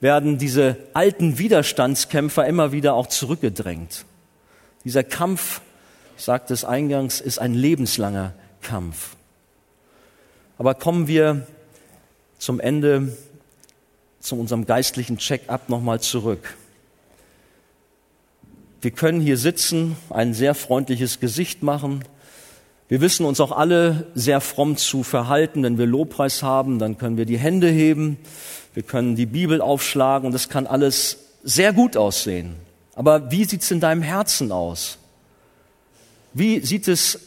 werden 0.00 0.38
diese 0.38 0.76
alten 0.94 1.38
Widerstandskämpfer 1.38 2.46
immer 2.46 2.72
wieder 2.72 2.94
auch 2.94 3.06
zurückgedrängt. 3.06 4.04
Dieser 4.84 5.04
Kampf, 5.04 5.60
ich 6.16 6.24
sagte 6.24 6.54
es 6.54 6.64
eingangs, 6.64 7.20
ist 7.20 7.38
ein 7.38 7.54
lebenslanger 7.54 8.32
Kampf. 8.62 9.16
Aber 10.56 10.74
kommen 10.74 11.06
wir 11.06 11.46
zum 12.38 12.60
Ende, 12.60 13.16
zu 14.20 14.38
unserem 14.38 14.66
geistlichen 14.66 15.18
Check-up 15.18 15.68
nochmal 15.68 16.00
zurück. 16.00 16.56
Wir 18.80 18.90
können 18.90 19.20
hier 19.20 19.36
sitzen, 19.36 19.96
ein 20.10 20.34
sehr 20.34 20.54
freundliches 20.54 21.20
Gesicht 21.20 21.62
machen, 21.62 22.04
wir 22.88 23.02
wissen 23.02 23.26
uns 23.26 23.40
auch 23.40 23.52
alle 23.52 24.06
sehr 24.14 24.40
fromm 24.40 24.76
zu 24.76 25.02
verhalten. 25.02 25.62
Wenn 25.62 25.76
wir 25.76 25.86
Lobpreis 25.86 26.42
haben, 26.42 26.78
dann 26.78 26.96
können 26.96 27.18
wir 27.18 27.26
die 27.26 27.38
Hände 27.38 27.68
heben, 27.68 28.16
wir 28.74 28.82
können 28.82 29.16
die 29.16 29.26
Bibel 29.26 29.60
aufschlagen 29.60 30.26
und 30.26 30.32
das 30.32 30.48
kann 30.48 30.66
alles 30.66 31.18
sehr 31.42 31.72
gut 31.72 31.96
aussehen. 31.96 32.56
Aber 32.94 33.30
wie 33.30 33.44
sieht 33.44 33.62
es 33.62 33.70
in 33.70 33.80
deinem 33.80 34.02
Herzen 34.02 34.52
aus? 34.52 34.98
Wie 36.32 36.60
sieht 36.60 36.88
es 36.88 37.20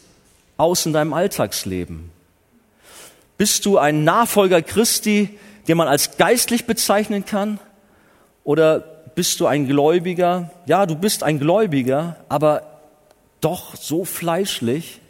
aus 0.58 0.86
in 0.86 0.94
deinem 0.94 1.14
Alltagsleben? 1.14 2.12
Bist 3.38 3.66
du 3.66 3.78
ein 3.78 4.04
Nachfolger 4.04 4.62
Christi, 4.62 5.38
den 5.68 5.78
man 5.78 5.88
als 5.88 6.18
geistlich 6.18 6.66
bezeichnen 6.66 7.26
kann? 7.26 7.60
Oder 8.44 8.80
bist 9.16 9.40
du 9.40 9.48
ein 9.48 9.68
Gläubiger? 9.68 10.52
Ja, 10.66 10.86
du 10.86 10.96
bist 10.96 11.24
ein 11.24 11.40
Gläubiger, 11.40 12.18
aber 12.30 12.64
doch 13.42 13.76
so 13.76 14.06
fleischlich, 14.06 15.01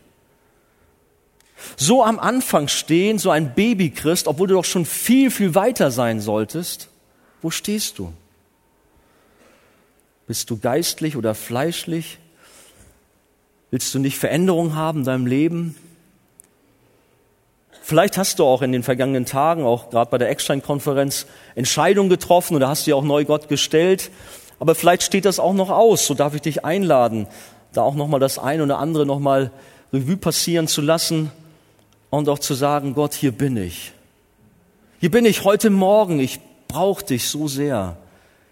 so 1.78 2.04
am 2.04 2.20
Anfang 2.20 2.68
stehen, 2.68 3.20
so 3.20 3.30
ein 3.30 3.54
Babychrist, 3.54 4.28
obwohl 4.28 4.48
du 4.48 4.56
doch 4.56 4.66
schon 4.66 4.86
viel, 4.86 5.32
viel 5.32 5.56
weiter 5.56 5.92
sein 5.92 6.20
solltest. 6.20 6.90
Wo 7.42 7.50
stehst 7.50 8.00
du? 8.00 8.14
Bist 10.28 10.50
du 10.50 10.58
geistlich 10.58 11.18
oder 11.18 11.36
fleischlich? 11.36 12.20
Willst 13.72 13.94
du 13.94 14.00
nicht 14.00 14.18
Veränderung 14.18 14.76
haben 14.76 15.00
in 15.00 15.06
deinem 15.06 15.26
Leben? 15.26 15.76
Vielleicht 17.82 18.18
hast 18.18 18.40
du 18.40 18.46
auch 18.46 18.62
in 18.62 18.72
den 18.72 18.84
vergangenen 18.84 19.26
Tagen, 19.26 19.66
auch 19.66 19.90
gerade 19.90 20.12
bei 20.12 20.18
der 20.18 20.30
Eckstein-Konferenz, 20.30 21.26
Entscheidungen 21.56 22.10
getroffen 22.10 22.56
oder 22.56 22.70
hast 22.70 22.86
dir 22.86 22.96
auch 22.96 23.04
neu 23.04 23.26
Gott 23.26 23.50
gestellt. 23.50 24.12
Aber 24.60 24.76
vielleicht 24.76 25.04
steht 25.04 25.26
das 25.26 25.40
auch 25.40 25.54
noch 25.54 25.70
aus. 25.70 26.06
So 26.06 26.14
darf 26.14 26.36
ich 26.36 26.42
dich 26.42 26.64
einladen, 26.64 27.28
da 27.74 27.82
auch 27.82 27.96
nochmal 27.96 28.20
das 28.20 28.38
eine 28.38 28.64
oder 28.64 28.78
andere 28.78 29.06
nochmal 29.06 29.52
Revue 29.92 30.18
passieren 30.18 30.68
zu 30.68 30.82
lassen 30.82 31.32
und 32.12 32.30
auch 32.30 32.38
zu 32.38 32.54
sagen, 32.54 32.94
Gott, 32.94 33.16
hier 33.16 33.32
bin 33.32 33.58
ich. 33.58 33.94
Hier 35.00 35.10
bin 35.10 35.26
ich 35.26 35.44
heute 35.44 35.72
Morgen, 35.72 36.20
ich 36.20 36.40
brauche 36.68 37.04
dich 37.04 37.28
so 37.28 37.48
sehr. 37.48 37.98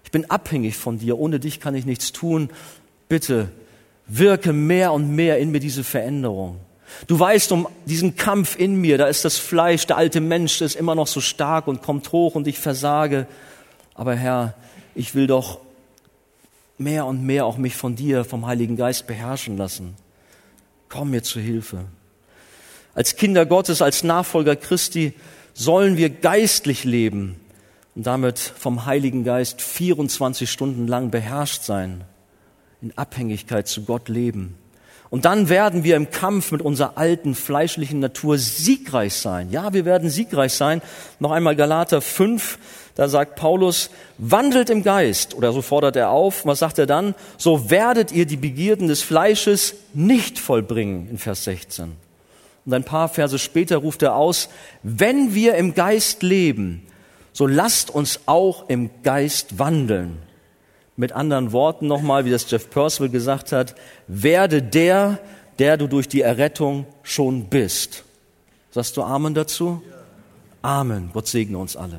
Ich 0.04 0.10
bin 0.10 0.32
abhängig 0.32 0.76
von 0.76 0.98
dir, 0.98 1.20
ohne 1.20 1.40
dich 1.40 1.60
kann 1.60 1.76
ich 1.76 1.86
nichts 1.86 2.12
tun. 2.12 2.50
Bitte 3.08 3.50
wirke 4.08 4.54
mehr 4.54 4.92
und 4.94 5.16
mehr 5.16 5.38
in 5.38 5.52
mir 5.52 5.60
diese 5.60 5.84
Veränderung. 5.84 6.60
Du 7.06 7.20
weißt 7.20 7.52
um 7.52 7.68
diesen 7.86 8.16
Kampf 8.16 8.58
in 8.58 8.76
mir, 8.76 8.98
da 8.98 9.06
ist 9.06 9.24
das 9.24 9.38
Fleisch, 9.38 9.86
der 9.86 9.98
alte 9.98 10.22
Mensch 10.22 10.62
ist 10.62 10.76
immer 10.76 10.96
noch 10.96 11.06
so 11.06 11.22
stark 11.22 11.68
und 11.68 11.84
kommt 11.84 12.12
hoch 12.12 12.34
und 12.34 12.48
ich 12.48 12.58
versage. 12.58 13.28
Aber 13.94 14.16
Herr, 14.16 14.56
ich 14.96 15.14
will 15.14 15.28
doch 15.28 15.60
mehr 16.80 17.06
und 17.06 17.24
mehr 17.24 17.46
auch 17.46 17.58
mich 17.58 17.76
von 17.76 17.96
dir, 17.96 18.24
vom 18.24 18.48
Heiligen 18.48 18.78
Geist 18.78 19.06
beherrschen 19.06 19.58
lassen. 19.58 19.96
Komm 20.88 21.12
mir 21.12 21.22
zu 21.22 21.40
Hilfe. 21.40 21.86
Als 23.00 23.16
Kinder 23.16 23.46
Gottes, 23.46 23.82
als 23.82 24.04
Nachfolger 24.04 24.58
Christi 24.58 25.14
sollen 25.54 25.96
wir 25.96 26.10
geistlich 26.10 26.84
leben 26.84 27.40
und 27.96 28.06
damit 28.06 28.38
vom 28.40 28.86
Heiligen 28.86 29.24
Geist 29.24 29.62
24 29.62 30.52
Stunden 30.52 30.86
lang 30.86 31.10
beherrscht 31.10 31.64
sein, 31.64 32.04
in 32.82 32.92
Abhängigkeit 32.98 33.70
zu 33.70 33.86
Gott 33.86 34.10
leben. 34.10 34.58
Und 35.10 35.24
dann 35.24 35.48
werden 35.48 35.86
wir 35.86 35.96
im 35.96 36.12
Kampf 36.12 36.52
mit 36.52 36.62
unserer 36.62 36.98
alten 36.98 37.36
fleischlichen 37.36 38.02
Natur 38.02 38.38
siegreich 38.38 39.14
sein. 39.14 39.50
Ja, 39.50 39.72
wir 39.72 39.86
werden 39.86 40.10
siegreich 40.10 40.52
sein. 40.52 40.82
Noch 41.20 41.32
einmal 41.32 41.56
Galater 41.56 42.02
5, 42.02 42.60
da 42.96 43.08
sagt 43.08 43.38
Paulus, 43.38 43.92
wandelt 44.18 44.70
im 44.70 44.84
Geist, 44.84 45.36
oder 45.36 45.54
so 45.54 45.62
fordert 45.62 45.96
er 45.96 46.10
auf. 46.10 46.46
Was 46.46 46.60
sagt 46.60 46.78
er 46.78 46.86
dann? 46.86 47.16
So 47.38 47.70
werdet 47.70 48.12
ihr 48.12 48.26
die 48.26 48.36
Begierden 48.36 48.90
des 48.90 49.04
Fleisches 49.04 49.76
nicht 49.94 50.38
vollbringen, 50.38 51.10
in 51.10 51.18
Vers 51.18 51.46
16. 51.46 52.09
Und 52.70 52.76
ein 52.76 52.84
paar 52.84 53.10
Verse 53.10 53.40
später 53.40 53.78
ruft 53.78 54.04
er 54.04 54.16
aus, 54.16 54.48
wenn 54.84 55.34
wir 55.34 55.56
im 55.56 55.74
Geist 55.74 56.22
leben, 56.22 56.86
so 57.34 57.48
lasst 57.48 57.90
uns 57.90 58.20
auch 58.28 58.70
im 58.70 58.92
Geist 59.02 59.58
wandeln. 59.58 60.20
Mit 60.96 61.12
anderen 61.12 61.52
Worten 61.52 61.88
nochmal, 61.88 62.26
wie 62.26 62.30
das 62.30 62.52
Jeff 62.52 62.70
Percival 62.70 63.10
gesagt 63.10 63.54
hat, 63.54 63.74
werde 64.06 64.62
der, 64.62 65.18
der 65.58 65.78
du 65.78 65.88
durch 65.88 66.08
die 66.08 66.22
Errettung 66.22 66.86
schon 67.02 67.46
bist. 67.46 68.04
Sagst 68.70 68.96
du 68.98 69.02
Amen 69.02 69.34
dazu? 69.34 69.82
Amen. 70.62 71.10
Gott 71.12 71.26
segne 71.26 71.58
uns 71.58 71.76
alle. 71.76 71.98